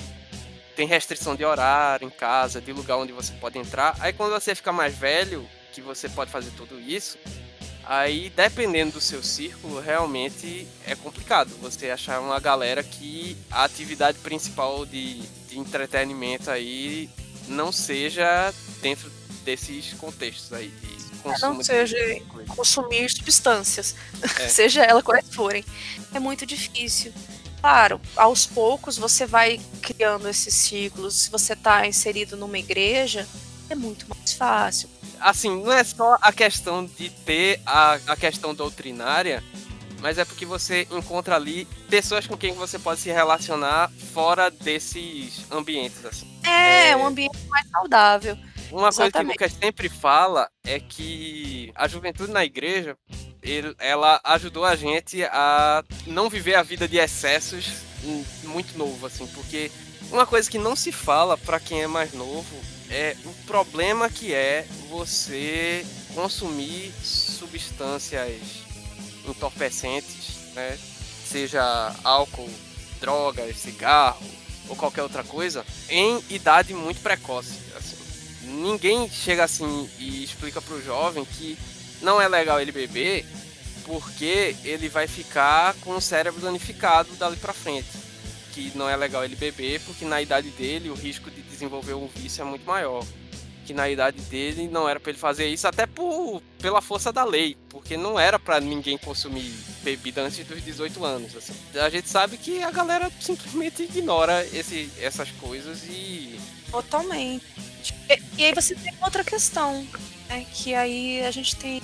Tem 0.74 0.86
restrição 0.86 1.36
de 1.36 1.44
horário 1.44 2.06
em 2.06 2.10
casa, 2.10 2.58
de 2.58 2.72
lugar 2.72 2.96
onde 2.96 3.12
você 3.12 3.34
pode 3.34 3.58
entrar. 3.58 3.94
Aí 4.00 4.14
quando 4.14 4.32
você 4.32 4.54
fica 4.54 4.72
mais 4.72 4.96
velho, 4.96 5.46
que 5.74 5.82
você 5.82 6.08
pode 6.08 6.30
fazer 6.30 6.52
tudo 6.52 6.80
isso, 6.80 7.18
Aí, 7.86 8.30
dependendo 8.30 8.92
do 8.92 9.00
seu 9.00 9.22
círculo, 9.22 9.80
realmente 9.80 10.66
é 10.86 10.94
complicado 10.94 11.50
você 11.60 11.90
achar 11.90 12.20
uma 12.20 12.40
galera 12.40 12.82
que 12.82 13.36
a 13.50 13.64
atividade 13.64 14.18
principal 14.18 14.86
de, 14.86 15.20
de 15.48 15.58
entretenimento 15.58 16.50
aí 16.50 17.10
não 17.46 17.70
seja 17.70 18.52
dentro 18.80 19.10
desses 19.44 19.92
contextos 19.94 20.52
aí 20.52 20.68
de 20.68 21.18
consumo. 21.18 21.54
Não 21.54 21.64
seja 21.64 21.96
de... 21.96 22.20
consumir 22.48 23.10
substâncias, 23.10 23.94
é. 24.38 24.48
seja 24.48 24.82
ela 24.82 25.02
quais 25.02 25.26
forem. 25.34 25.64
É 26.14 26.18
muito 26.18 26.46
difícil. 26.46 27.12
Claro, 27.60 28.00
aos 28.16 28.46
poucos 28.46 28.96
você 28.96 29.26
vai 29.26 29.60
criando 29.82 30.28
esses 30.28 30.54
ciclos. 30.54 31.14
Se 31.14 31.30
você 31.30 31.52
está 31.52 31.86
inserido 31.86 32.36
numa 32.36 32.58
igreja, 32.58 33.26
é 33.68 33.74
muito 33.74 34.06
mais 34.08 34.32
fácil 34.32 34.88
assim, 35.24 35.62
não 35.62 35.72
é 35.72 35.82
só 35.82 36.18
a 36.20 36.32
questão 36.32 36.84
de 36.84 37.08
ter 37.08 37.58
a, 37.64 37.94
a 38.08 38.16
questão 38.16 38.54
doutrinária, 38.54 39.42
mas 40.00 40.18
é 40.18 40.24
porque 40.24 40.44
você 40.44 40.86
encontra 40.90 41.34
ali 41.34 41.66
pessoas 41.88 42.26
com 42.26 42.36
quem 42.36 42.52
você 42.52 42.78
pode 42.78 43.00
se 43.00 43.10
relacionar 43.10 43.90
fora 44.12 44.50
desses 44.50 45.50
ambientes. 45.50 46.04
Assim. 46.04 46.30
É, 46.44 46.90
é... 46.90 46.96
um 46.96 47.06
ambiente 47.06 47.38
mais 47.48 47.66
saudável. 47.70 48.36
Uma 48.70 48.88
Exatamente. 48.88 48.92
coisa 48.92 49.10
que 49.12 49.24
o 49.24 49.28
Lucas 49.28 49.52
sempre 49.52 49.88
fala 49.88 50.50
é 50.62 50.78
que 50.78 51.72
a 51.74 51.88
juventude 51.88 52.30
na 52.30 52.44
igreja, 52.44 52.94
ele, 53.42 53.74
ela 53.78 54.20
ajudou 54.24 54.64
a 54.64 54.76
gente 54.76 55.24
a 55.24 55.82
não 56.06 56.28
viver 56.28 56.56
a 56.56 56.62
vida 56.62 56.86
de 56.86 56.98
excessos 56.98 57.82
muito 58.42 58.76
novo, 58.76 59.06
assim, 59.06 59.26
porque 59.28 59.70
uma 60.10 60.26
coisa 60.26 60.50
que 60.50 60.58
não 60.58 60.76
se 60.76 60.92
fala 60.92 61.38
para 61.38 61.58
quem 61.58 61.82
é 61.82 61.86
mais 61.86 62.12
novo 62.12 62.73
é 62.90 63.16
o 63.24 63.32
problema 63.46 64.08
que 64.08 64.32
é 64.32 64.66
você 64.88 65.84
consumir 66.14 66.92
substâncias 67.02 68.40
entorpecentes, 69.26 70.52
né? 70.54 70.78
Seja 71.26 71.94
álcool, 72.04 72.50
drogas, 73.00 73.56
cigarro 73.56 74.24
ou 74.68 74.76
qualquer 74.76 75.02
outra 75.02 75.24
coisa, 75.24 75.64
em 75.88 76.22
idade 76.30 76.72
muito 76.72 77.00
precoce. 77.00 77.58
Assim. 77.76 77.96
Ninguém 78.42 79.10
chega 79.10 79.44
assim 79.44 79.88
e 79.98 80.24
explica 80.24 80.60
para 80.60 80.74
o 80.74 80.82
jovem 80.82 81.24
que 81.24 81.58
não 82.00 82.20
é 82.20 82.28
legal 82.28 82.60
ele 82.60 82.72
beber 82.72 83.26
porque 83.84 84.56
ele 84.64 84.88
vai 84.88 85.06
ficar 85.06 85.74
com 85.82 85.96
o 85.96 86.00
cérebro 86.00 86.40
danificado 86.40 87.12
dali 87.16 87.36
para 87.36 87.52
frente. 87.52 88.03
Que 88.54 88.70
não 88.76 88.88
é 88.88 88.96
legal 88.96 89.24
ele 89.24 89.34
beber 89.34 89.80
porque 89.80 90.04
na 90.04 90.22
idade 90.22 90.48
dele 90.50 90.88
o 90.88 90.94
risco 90.94 91.30
de 91.30 91.42
desenvolver 91.42 91.94
um 91.94 92.06
vício 92.06 92.42
é 92.42 92.44
muito 92.44 92.64
maior. 92.64 93.04
Que 93.66 93.74
na 93.74 93.88
idade 93.88 94.20
dele 94.22 94.68
não 94.68 94.88
era 94.88 95.00
para 95.00 95.10
ele 95.10 95.18
fazer 95.18 95.48
isso, 95.48 95.66
até 95.66 95.86
por, 95.86 96.42
pela 96.60 96.82
força 96.82 97.10
da 97.10 97.24
lei, 97.24 97.56
porque 97.70 97.96
não 97.96 98.20
era 98.20 98.38
para 98.38 98.60
ninguém 98.60 98.98
consumir 98.98 99.50
bebida 99.82 100.22
antes 100.22 100.46
dos 100.46 100.62
18 100.62 101.04
anos. 101.04 101.34
Assim. 101.34 101.54
A 101.74 101.88
gente 101.88 102.08
sabe 102.08 102.36
que 102.36 102.62
a 102.62 102.70
galera 102.70 103.10
simplesmente 103.20 103.82
ignora 103.82 104.46
esse, 104.52 104.90
essas 105.00 105.30
coisas 105.32 105.82
e. 105.84 106.38
Totalmente. 106.70 107.44
E, 108.08 108.22
e 108.38 108.44
aí 108.44 108.54
você 108.54 108.74
tem 108.74 108.92
outra 109.02 109.24
questão, 109.24 109.86
né? 110.28 110.46
Que 110.52 110.74
aí 110.74 111.24
a 111.24 111.30
gente 111.30 111.56
tem 111.56 111.80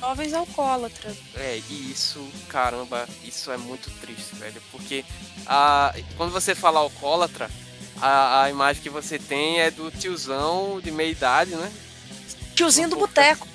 jovens 0.00 0.32
alcoólatras. 0.32 1.16
É, 1.34 1.60
e 1.68 1.90
isso, 1.90 2.26
caramba, 2.48 3.08
isso 3.24 3.50
é 3.50 3.56
muito 3.56 3.90
triste, 4.00 4.34
velho. 4.36 4.60
Porque 4.70 5.04
a, 5.46 5.94
quando 6.16 6.32
você 6.32 6.54
fala 6.54 6.80
alcoólatra, 6.80 7.50
a, 8.00 8.42
a 8.42 8.50
imagem 8.50 8.82
que 8.82 8.90
você 8.90 9.18
tem 9.18 9.60
é 9.60 9.70
do 9.70 9.90
tiozão 9.90 10.80
de 10.80 10.90
meia 10.90 11.10
idade, 11.10 11.54
né? 11.54 11.72
Tiozinho 12.54 12.88
do 12.88 12.96
boteco. 12.96 13.46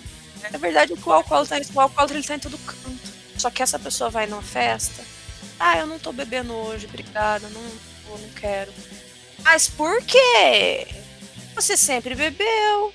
É 0.51 0.57
verdade 0.57 0.93
o 0.93 1.12
alcoólatra, 1.12 1.62
o 1.73 1.79
alcoólatra 1.79 2.17
ele 2.17 2.27
tá 2.27 2.36
em 2.36 2.39
todo 2.39 2.57
canto. 2.57 3.13
Só 3.38 3.49
que 3.49 3.63
essa 3.63 3.79
pessoa 3.79 4.09
vai 4.09 4.27
numa 4.27 4.41
festa. 4.41 5.03
Ah, 5.59 5.77
eu 5.77 5.88
não 5.88 5.99
tô 5.99 6.12
bebendo 6.12 6.53
hoje, 6.53 6.86
obrigada, 6.86 7.47
não, 7.49 7.62
eu 7.62 8.17
não 8.17 8.29
quero. 8.29 8.71
Mas 9.43 9.69
por 9.69 10.01
quê? 10.03 10.88
Você 11.55 11.77
sempre 11.77 12.15
bebeu. 12.15 12.93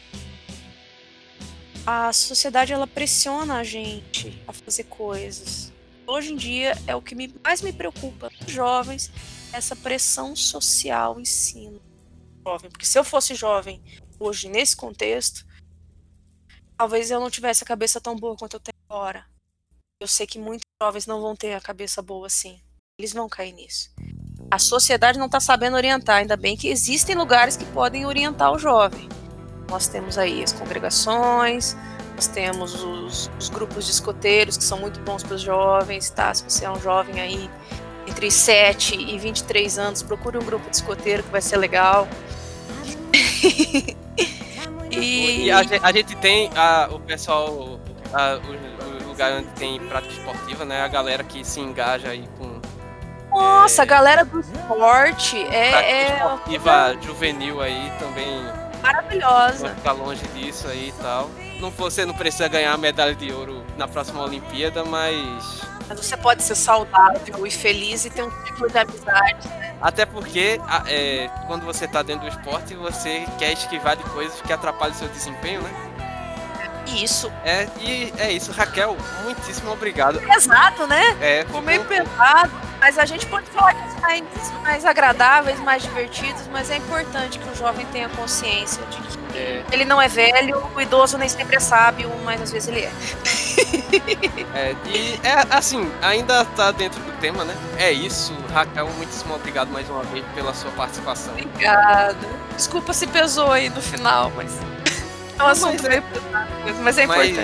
A 1.90 2.12
sociedade 2.12 2.70
ela 2.70 2.86
pressiona 2.86 3.60
a 3.60 3.64
gente 3.64 4.42
a 4.46 4.52
fazer 4.52 4.84
coisas. 4.84 5.72
Hoje 6.06 6.34
em 6.34 6.36
dia 6.36 6.76
é 6.86 6.94
o 6.94 7.00
que 7.00 7.14
me, 7.14 7.34
mais 7.42 7.62
me 7.62 7.72
preocupa. 7.72 8.30
Os 8.46 8.52
jovens 8.52 9.10
essa 9.54 9.74
pressão 9.74 10.36
social 10.36 11.18
em 11.18 11.24
cima 11.24 11.80
jovem. 12.46 12.70
Porque 12.70 12.84
se 12.84 12.98
eu 12.98 13.02
fosse 13.02 13.34
jovem 13.34 13.82
hoje, 14.20 14.50
nesse 14.50 14.76
contexto, 14.76 15.46
talvez 16.76 17.10
eu 17.10 17.20
não 17.20 17.30
tivesse 17.30 17.64
a 17.64 17.66
cabeça 17.66 17.98
tão 17.98 18.14
boa 18.14 18.36
quanto 18.36 18.56
eu 18.56 18.60
tenho 18.60 18.76
agora. 18.86 19.24
Eu 19.98 20.06
sei 20.06 20.26
que 20.26 20.38
muitos 20.38 20.66
jovens 20.82 21.06
não 21.06 21.22
vão 21.22 21.34
ter 21.34 21.54
a 21.54 21.60
cabeça 21.60 22.02
boa 22.02 22.26
assim. 22.26 22.60
Eles 23.00 23.14
vão 23.14 23.30
cair 23.30 23.52
nisso. 23.52 23.90
A 24.50 24.58
sociedade 24.58 25.18
não 25.18 25.24
está 25.24 25.40
sabendo 25.40 25.76
orientar, 25.76 26.16
ainda 26.16 26.36
bem 26.36 26.54
que 26.54 26.68
existem 26.68 27.16
lugares 27.16 27.56
que 27.56 27.64
podem 27.64 28.04
orientar 28.04 28.52
o 28.52 28.58
jovem. 28.58 29.08
Nós 29.70 29.86
temos 29.86 30.16
aí 30.16 30.42
as 30.42 30.52
congregações, 30.52 31.76
nós 32.14 32.26
temos 32.26 32.82
os, 32.82 33.30
os 33.38 33.48
grupos 33.48 33.84
de 33.84 33.92
escoteiros 33.92 34.56
que 34.56 34.64
são 34.64 34.78
muito 34.78 34.98
bons 35.00 35.22
para 35.22 35.34
os 35.34 35.42
jovens, 35.42 36.10
tá? 36.10 36.32
Se 36.34 36.42
você 36.42 36.64
é 36.64 36.70
um 36.70 36.80
jovem 36.80 37.20
aí 37.20 37.50
entre 38.08 38.30
7 38.30 38.96
e 38.96 39.18
23 39.18 39.78
anos, 39.78 40.02
procure 40.02 40.38
um 40.38 40.42
grupo 40.42 40.68
de 40.68 40.76
escoteiro 40.76 41.22
que 41.22 41.30
vai 41.30 41.42
ser 41.42 41.58
legal. 41.58 42.08
e, 44.90 45.44
e 45.44 45.50
a, 45.50 45.62
gente, 45.62 45.80
a, 45.84 45.92
gente 45.92 46.16
tem 46.16 46.50
a, 46.56 46.88
o 46.90 46.98
pessoal, 46.98 47.78
a, 48.12 48.34
o, 48.34 49.04
o, 49.04 49.08
lugar 49.08 49.32
onde 49.32 49.48
tem 49.50 49.78
prática 49.80 50.14
esportiva, 50.14 50.64
né? 50.64 50.82
A 50.82 50.88
galera 50.88 51.22
que 51.22 51.44
se 51.44 51.60
engaja 51.60 52.08
aí 52.08 52.28
com. 52.38 52.58
Nossa, 53.30 53.82
é, 53.82 53.84
a 53.84 53.86
galera 53.86 54.24
do 54.24 54.40
esporte 54.40 55.36
é. 55.36 55.70
Prática 55.70 55.92
é 55.92 56.16
esportiva 56.16 56.96
juvenil 57.02 57.60
aí 57.60 57.92
também. 57.98 58.67
Maravilhosa. 58.82 59.74
ficar 59.74 59.92
longe 59.92 60.26
disso 60.28 60.68
aí 60.68 60.88
e 60.88 61.02
tal. 61.02 61.30
Não, 61.60 61.70
você 61.70 62.06
não 62.06 62.14
precisa 62.14 62.48
ganhar 62.48 62.72
a 62.72 62.78
medalha 62.78 63.14
de 63.14 63.32
ouro 63.32 63.64
na 63.76 63.88
próxima 63.88 64.22
Olimpíada, 64.22 64.84
mas 64.84 65.66
mas 65.88 66.04
você 66.04 66.16
pode 66.18 66.42
ser 66.42 66.54
saudável 66.54 67.46
e 67.46 67.50
feliz 67.50 68.04
e 68.04 68.10
ter 68.10 68.22
um 68.22 68.30
ciclo 68.44 68.68
de 68.68 68.78
amizade. 68.78 69.48
Né? 69.48 69.74
Até 69.80 70.04
porque 70.04 70.60
é, 70.86 71.30
quando 71.46 71.64
você 71.64 71.86
está 71.86 72.02
dentro 72.02 72.28
do 72.28 72.36
esporte, 72.36 72.74
você 72.74 73.26
quer 73.38 73.52
esquivar 73.52 73.96
de 73.96 74.04
coisas 74.04 74.38
que 74.42 74.52
atrapalham 74.52 74.94
o 74.94 74.98
seu 74.98 75.08
desempenho, 75.08 75.62
né? 75.62 75.87
Isso. 76.96 77.30
É, 77.44 77.68
e 77.80 78.12
é 78.18 78.32
isso, 78.32 78.52
Raquel, 78.52 78.96
muitíssimo 79.22 79.72
obrigado. 79.72 80.20
Pesado, 80.20 80.86
né? 80.86 81.16
É, 81.20 81.44
ficou 81.44 81.62
meio 81.62 81.84
pesado, 81.84 82.50
mas 82.80 82.98
a 82.98 83.04
gente 83.04 83.26
pode 83.26 83.46
falar 83.50 83.74
que 83.74 84.00
mais, 84.00 84.24
mais 84.62 84.84
agradáveis, 84.84 85.58
mais 85.60 85.82
divertidos, 85.82 86.42
mas 86.50 86.70
é 86.70 86.76
importante 86.76 87.38
que 87.38 87.48
o 87.48 87.54
jovem 87.54 87.86
tenha 87.86 88.08
consciência 88.10 88.82
de 88.86 88.96
que 88.96 89.18
É. 89.38 89.62
Ele 89.70 89.84
não 89.84 90.00
é 90.00 90.08
velho, 90.08 90.66
o 90.74 90.80
idoso 90.80 91.18
nem 91.18 91.28
sempre 91.28 91.56
é 91.56 91.60
sábio, 91.60 92.10
mas 92.24 92.40
às 92.42 92.50
vezes 92.50 92.68
ele 92.68 92.80
é. 92.80 92.92
é 94.54 94.74
e 94.86 95.20
é 95.22 95.46
assim, 95.50 95.90
ainda 96.02 96.44
tá 96.44 96.72
dentro 96.72 97.00
do 97.02 97.12
tema, 97.20 97.44
né? 97.44 97.54
É 97.76 97.92
isso, 97.92 98.34
Raquel, 98.52 98.88
muitíssimo 98.96 99.34
obrigado 99.34 99.68
mais 99.68 99.88
uma 99.88 100.02
vez 100.04 100.24
pela 100.34 100.54
sua 100.54 100.70
participação. 100.72 101.32
Obrigada. 101.34 102.16
Desculpa 102.56 102.92
se 102.92 103.06
pesou 103.06 103.52
aí 103.52 103.68
no 103.68 103.80
final, 103.80 104.32
mas. 104.34 104.52
É 105.38 105.42
um 105.42 105.46
assunto 105.46 105.86
é, 105.86 106.02
mas 106.82 106.98
é 106.98 107.04
importante. 107.04 107.38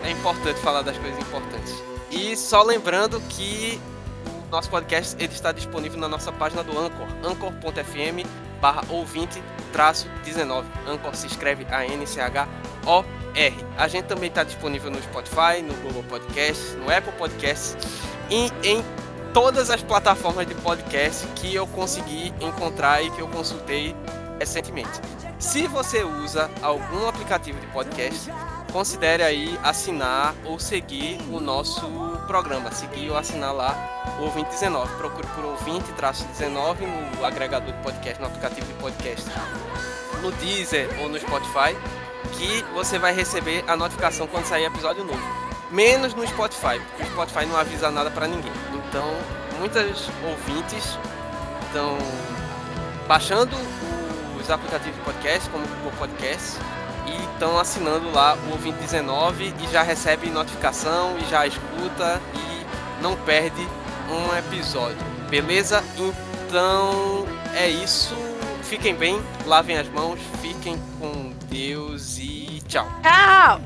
Mas 0.00 0.08
é 0.08 0.10
importante 0.10 0.60
falar 0.60 0.82
das 0.82 0.98
coisas 0.98 1.18
importantes. 1.20 1.74
E 2.10 2.36
só 2.36 2.62
lembrando 2.62 3.20
que 3.28 3.80
o 4.26 4.50
nosso 4.50 4.68
podcast 4.68 5.14
ele 5.18 5.32
está 5.32 5.52
disponível 5.52 5.98
na 5.98 6.08
nossa 6.08 6.32
página 6.32 6.64
do 6.64 6.72
Anchor, 6.78 7.06
anchor.fm 7.24 8.26
barra 8.60 8.82
ouvinte 8.88 9.42
traço 9.72 10.08
19. 10.24 10.66
Anchor 10.88 11.14
se 11.14 11.26
escreve 11.26 11.66
A-N-C-H-O-R. 11.70 13.54
A 13.76 13.88
gente 13.88 14.06
também 14.06 14.28
está 14.28 14.42
disponível 14.42 14.90
no 14.90 15.00
Spotify, 15.02 15.62
no 15.62 15.74
Google 15.74 16.02
Podcasts, 16.04 16.74
no 16.74 16.90
Apple 16.90 17.12
Podcasts 17.12 17.76
e 18.30 18.50
em 18.66 18.84
todas 19.32 19.70
as 19.70 19.82
plataformas 19.82 20.46
de 20.46 20.54
podcast 20.56 21.26
que 21.36 21.54
eu 21.54 21.66
consegui 21.68 22.32
encontrar 22.40 23.02
e 23.02 23.10
que 23.10 23.20
eu 23.20 23.28
consultei 23.28 23.94
recentemente. 24.38 25.00
Se 25.38 25.66
você 25.68 26.02
usa 26.02 26.50
algum 26.62 27.06
aplicativo 27.28 27.60
de 27.60 27.66
podcast, 27.66 28.30
considere 28.72 29.22
aí 29.22 29.60
assinar 29.62 30.34
ou 30.46 30.58
seguir 30.58 31.18
o 31.30 31.38
nosso 31.38 31.86
programa, 32.26 32.72
seguir 32.72 33.10
ou 33.10 33.18
assinar 33.18 33.52
lá 33.52 34.16
o 34.18 34.22
Ouvinte 34.22 34.48
19. 34.48 34.96
Procure 34.96 35.26
por 35.34 35.44
Ouvinte-19 35.44 36.86
no 37.18 37.24
agregador 37.24 37.70
de 37.70 37.82
podcast, 37.82 38.18
no 38.18 38.28
aplicativo 38.28 38.66
de 38.66 38.72
podcast, 38.74 39.26
no 40.22 40.32
Deezer 40.32 40.88
ou 41.02 41.10
no 41.10 41.20
Spotify, 41.20 41.76
que 42.32 42.62
você 42.72 42.98
vai 42.98 43.12
receber 43.14 43.62
a 43.68 43.76
notificação 43.76 44.26
quando 44.26 44.46
sair 44.46 44.64
episódio 44.64 45.04
novo. 45.04 45.22
Menos 45.70 46.14
no 46.14 46.26
Spotify, 46.26 46.80
porque 46.88 47.02
o 47.02 47.06
Spotify 47.12 47.44
não 47.44 47.58
avisa 47.58 47.90
nada 47.90 48.10
para 48.10 48.26
ninguém. 48.26 48.52
Então, 48.88 49.04
muitos 49.58 50.08
ouvintes 50.26 50.98
estão 51.66 51.98
baixando 53.06 53.54
os 54.40 54.50
aplicativos 54.50 54.96
de 54.96 55.04
podcast, 55.04 55.50
como 55.50 55.62
o 55.62 55.68
Google 55.68 55.92
Podcast, 55.98 56.58
e 57.08 57.32
estão 57.32 57.58
assinando 57.58 58.10
lá 58.10 58.36
o 58.48 58.52
Ouvinte 58.52 58.78
19 58.78 59.54
e 59.60 59.72
já 59.72 59.82
recebe 59.82 60.28
notificação 60.30 61.16
e 61.18 61.30
já 61.30 61.46
escuta 61.46 62.20
e 62.34 63.02
não 63.02 63.16
perde 63.16 63.66
um 64.10 64.36
episódio. 64.36 64.98
Beleza? 65.28 65.82
Então 65.96 67.26
é 67.54 67.68
isso. 67.68 68.14
Fiquem 68.62 68.94
bem, 68.94 69.20
lavem 69.46 69.78
as 69.78 69.88
mãos, 69.88 70.20
fiquem 70.42 70.78
com 71.00 71.32
Deus 71.48 72.18
e 72.18 72.62
tchau. 72.68 72.86
Tchau! 73.02 73.56